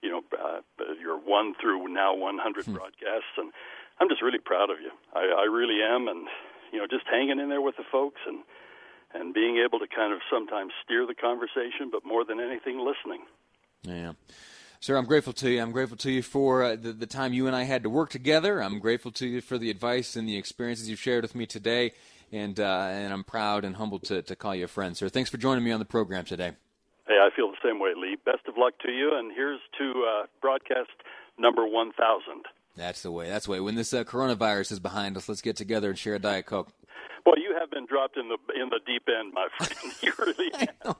you 0.03 0.11
know, 0.11 0.23
uh, 0.33 0.61
your 1.01 1.18
one 1.18 1.55
through 1.61 1.88
now 1.88 2.14
100 2.14 2.64
hmm. 2.64 2.75
broadcasts, 2.75 3.35
and 3.37 3.53
I'm 4.01 4.09
just 4.09 4.23
really 4.23 4.38
proud 4.38 4.70
of 4.70 4.81
you. 4.81 4.90
I, 5.14 5.42
I 5.42 5.44
really 5.44 5.83
am, 5.83 6.09
and 6.09 6.27
you 6.73 6.79
know, 6.79 6.87
just 6.87 7.07
hanging 7.11 7.40
in 7.40 7.49
there 7.49 7.61
with 7.61 7.77
the 7.77 7.85
folks 7.90 8.20
and 8.27 8.40
and 9.12 9.35
being 9.35 9.59
able 9.59 9.81
to 9.81 9.88
kind 9.88 10.12
of 10.12 10.20
sometimes 10.31 10.73
steer 10.85 11.05
the 11.05 11.14
conversation, 11.14 11.90
but 11.90 12.07
more 12.07 12.25
than 12.25 12.38
anything, 12.38 12.79
listening. 12.79 13.27
Yeah. 13.83 14.12
Sir, 14.83 14.97
I'm 14.97 15.05
grateful 15.05 15.35
to 15.35 15.51
you. 15.51 15.61
I'm 15.61 15.73
grateful 15.73 15.99
to 15.99 16.11
you 16.11 16.23
for 16.23 16.62
uh, 16.62 16.75
the, 16.75 16.93
the 16.93 17.07
time 17.07 17.35
you 17.35 17.47
and 17.47 17.55
I 17.55 17.64
had 17.64 17.83
to 17.83 17.90
work 17.90 18.09
together. 18.09 18.62
I'm 18.62 18.79
grateful 18.79 19.12
to 19.12 19.27
you 19.27 19.43
for 19.43 19.59
the 19.59 19.69
advice 19.69 20.16
and 20.16 20.27
the 20.27 20.38
experiences 20.38 20.88
you've 20.88 20.99
shared 20.99 21.21
with 21.21 21.35
me 21.35 21.45
today. 21.45 21.93
And, 22.33 22.59
uh, 22.59 22.88
and 22.90 23.12
I'm 23.12 23.23
proud 23.23 23.66
and 23.66 23.77
humbled 23.77 24.05
to, 24.05 24.23
to 24.23 24.35
call 24.35 24.55
you 24.55 24.64
a 24.64 24.69
friend, 24.69 24.97
sir. 24.97 25.11
Thanks 25.11 25.29
for 25.29 25.37
joining 25.37 25.64
me 25.64 25.71
on 25.71 25.81
the 25.81 25.85
program 25.85 26.25
today. 26.25 26.53
Hey, 27.07 27.19
I 27.21 27.29
feel 27.37 27.51
the 27.51 27.59
same 27.62 27.79
way, 27.79 27.90
Lee. 27.95 28.16
Best 28.25 28.49
of 28.49 28.57
luck 28.57 28.73
to 28.87 28.90
you. 28.90 29.11
And 29.19 29.31
here's 29.35 29.61
to 29.77 30.07
uh, 30.09 30.27
broadcast 30.40 30.88
number 31.38 31.66
1000. 31.66 32.47
That's 32.75 33.03
the 33.03 33.11
way. 33.11 33.29
That's 33.29 33.45
the 33.45 33.51
way. 33.51 33.61
When 33.61 33.75
this 33.75 33.93
uh, 33.93 34.05
coronavirus 34.05 34.73
is 34.73 34.81
behind 34.81 35.14
us, 35.19 35.29
let's 35.29 35.43
get 35.43 35.57
together 35.57 35.90
and 35.90 35.99
share 35.99 36.14
a 36.14 36.19
Diet 36.19 36.47
Coke. 36.47 36.69
Boy, 37.27 37.35
you 37.37 37.55
have 37.61 37.71
been 37.71 37.85
dropped 37.85 38.16
in 38.16 38.29
the 38.29 38.38
in 38.59 38.71
the 38.71 38.81
deep 38.87 39.03
end, 39.09 39.35
my 39.35 39.49
friend. 39.59 39.93
You 40.03 40.12
really 40.19 40.51
have. 40.83 40.97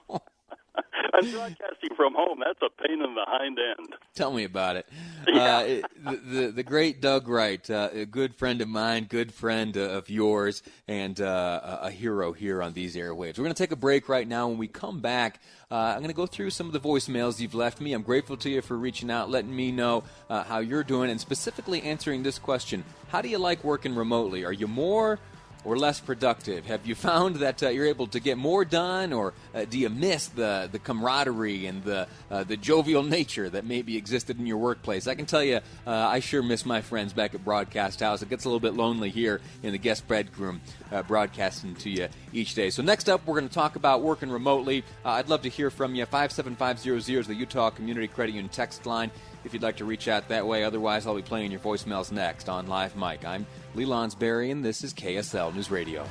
I'm 1.15 1.31
broadcasting 1.31 1.91
from 1.97 2.15
home. 2.15 2.41
That's 2.45 2.61
a 2.63 2.83
pain 2.83 3.03
in 3.03 3.15
the 3.15 3.25
hind 3.27 3.59
end. 3.59 3.95
Tell 4.15 4.33
me 4.33 4.45
about 4.45 4.77
it. 4.77 4.89
Yeah. 5.31 5.81
Uh, 6.07 6.11
the, 6.11 6.17
the, 6.17 6.51
the 6.53 6.63
great 6.63 7.03
Doug 7.03 7.29
Wright, 7.29 7.69
uh, 7.71 7.91
a 7.93 8.07
good 8.07 8.35
friend 8.35 8.63
of 8.63 8.69
mine, 8.69 9.05
good 9.05 9.33
friend 9.33 9.77
uh, 9.77 9.81
of 9.81 10.09
yours, 10.09 10.63
and 10.89 11.21
uh, 11.21 11.79
a 11.83 11.91
hero 11.91 12.33
here 12.33 12.63
on 12.63 12.73
these 12.73 12.97
airwaves. 12.97 13.37
We're 13.37 13.45
going 13.45 13.55
to 13.55 13.63
take 13.63 13.71
a 13.71 13.77
break 13.77 14.09
right 14.09 14.27
now. 14.27 14.49
When 14.49 14.57
we 14.57 14.67
come 14.67 15.01
back, 15.01 15.41
uh, 15.71 15.75
I'm 15.75 15.99
going 15.99 16.09
to 16.09 16.15
go 16.15 16.27
through 16.27 16.51
some 16.51 16.67
of 16.67 16.73
the 16.73 16.81
voicemails 16.81 17.39
you've 17.39 17.55
left 17.55 17.83
me. 17.83 17.93
I'm 17.93 18.03
grateful 18.03 18.39
to 18.39 18.49
you 18.51 18.63
for 18.63 18.79
reaching 18.79 19.11
out, 19.11 19.31
letting 19.31 19.55
me 19.55 19.71
know 19.71 20.05
uh, 20.31 20.43
how 20.43 20.61
you're 20.61 20.85
doing, 20.85 21.11
and 21.11 21.21
specifically 21.21 21.83
answering 21.83 22.23
this 22.23 22.39
question: 22.39 22.83
How 23.09 23.21
do 23.21 23.29
you 23.29 23.39
like 23.39 23.63
working 23.63 23.95
remotely? 23.95 24.45
Are 24.45 24.55
you 24.55 24.67
more 24.67 25.19
or 25.65 25.77
less 25.77 26.01
productive? 26.01 26.67
Have 26.67 26.87
you 26.87 26.95
found 27.11 27.37
that 27.37 27.63
uh, 27.63 27.69
you're 27.69 27.87
able 27.87 28.07
to 28.09 28.21
get 28.21 28.39
more 28.39 28.65
done, 28.65 29.13
or 29.13 29.35
uh, 29.55 29.65
do 29.65 29.79
you 29.79 29.89
miss 29.89 30.29
the, 30.29 30.69
the 30.71 30.79
camaraderie 30.79 31.67
and 31.67 31.83
the 31.85 32.07
uh, 32.31 32.45
the 32.45 32.57
jovial 32.57 33.03
nature 33.03 33.49
that 33.49 33.65
maybe 33.65 33.97
existed 33.97 34.39
in 34.39 34.47
your 34.47 34.59
workplace? 34.59 35.07
I 35.07 35.15
can 35.15 35.27
tell 35.27 35.43
you, 35.43 35.61
uh, 35.87 35.91
I 35.91 36.21
sure 36.21 36.43
miss 36.43 36.65
my 36.65 36.81
friends 36.81 37.13
back 37.13 37.35
at 37.35 37.45
Broadcast 37.45 38.01
House. 38.01 38.23
It 38.23 38.29
gets 38.29 38.45
a 38.45 38.49
little 38.49 38.61
bit 38.61 38.75
lonely 38.75 39.11
here 39.11 39.41
in 39.63 39.73
the 39.73 39.79
guest 39.79 40.07
bedroom, 40.09 40.61
uh, 40.93 41.03
broadcasting 41.03 41.75
to 41.77 41.91
you 41.91 42.09
each 42.33 42.55
day. 42.55 42.71
So 42.71 42.83
next 42.83 43.09
up, 43.09 43.27
we're 43.27 43.39
going 43.39 43.49
to 43.49 43.55
talk 43.55 43.77
about 43.77 44.03
working 44.03 44.31
remotely. 44.31 44.85
Uh, 45.05 45.11
I'd 45.11 45.29
love 45.29 45.43
to 45.43 45.49
hear 45.49 45.71
from 45.71 45.95
you. 45.95 46.07
Five 46.07 46.33
seven 46.33 46.57
five 46.57 46.79
zero 46.79 46.99
zero 46.99 47.21
is 47.21 47.27
the 47.27 47.35
Utah 47.35 47.71
Community 47.71 48.09
Credit 48.09 48.33
Union 48.33 48.49
text 48.49 48.87
line 48.87 49.11
if 49.45 49.53
you'd 49.53 49.63
like 49.63 49.77
to 49.77 49.85
reach 49.85 50.09
out 50.09 50.29
that 50.29 50.47
way. 50.47 50.65
Otherwise, 50.65 51.07
I'll 51.07 51.15
be 51.15 51.23
playing 51.23 51.51
your 51.51 51.61
voicemails 51.61 52.13
next 52.13 52.49
on 52.49 52.67
Live 52.67 52.97
Mic. 52.97 53.25
I'm 53.25 53.47
Lee 53.75 53.85
Lonsberry, 53.85 54.51
and 54.51 54.65
this 54.65 54.83
is 54.83 54.93
KSL 54.93 55.55
News 55.55 55.71
Radio. 55.71 56.11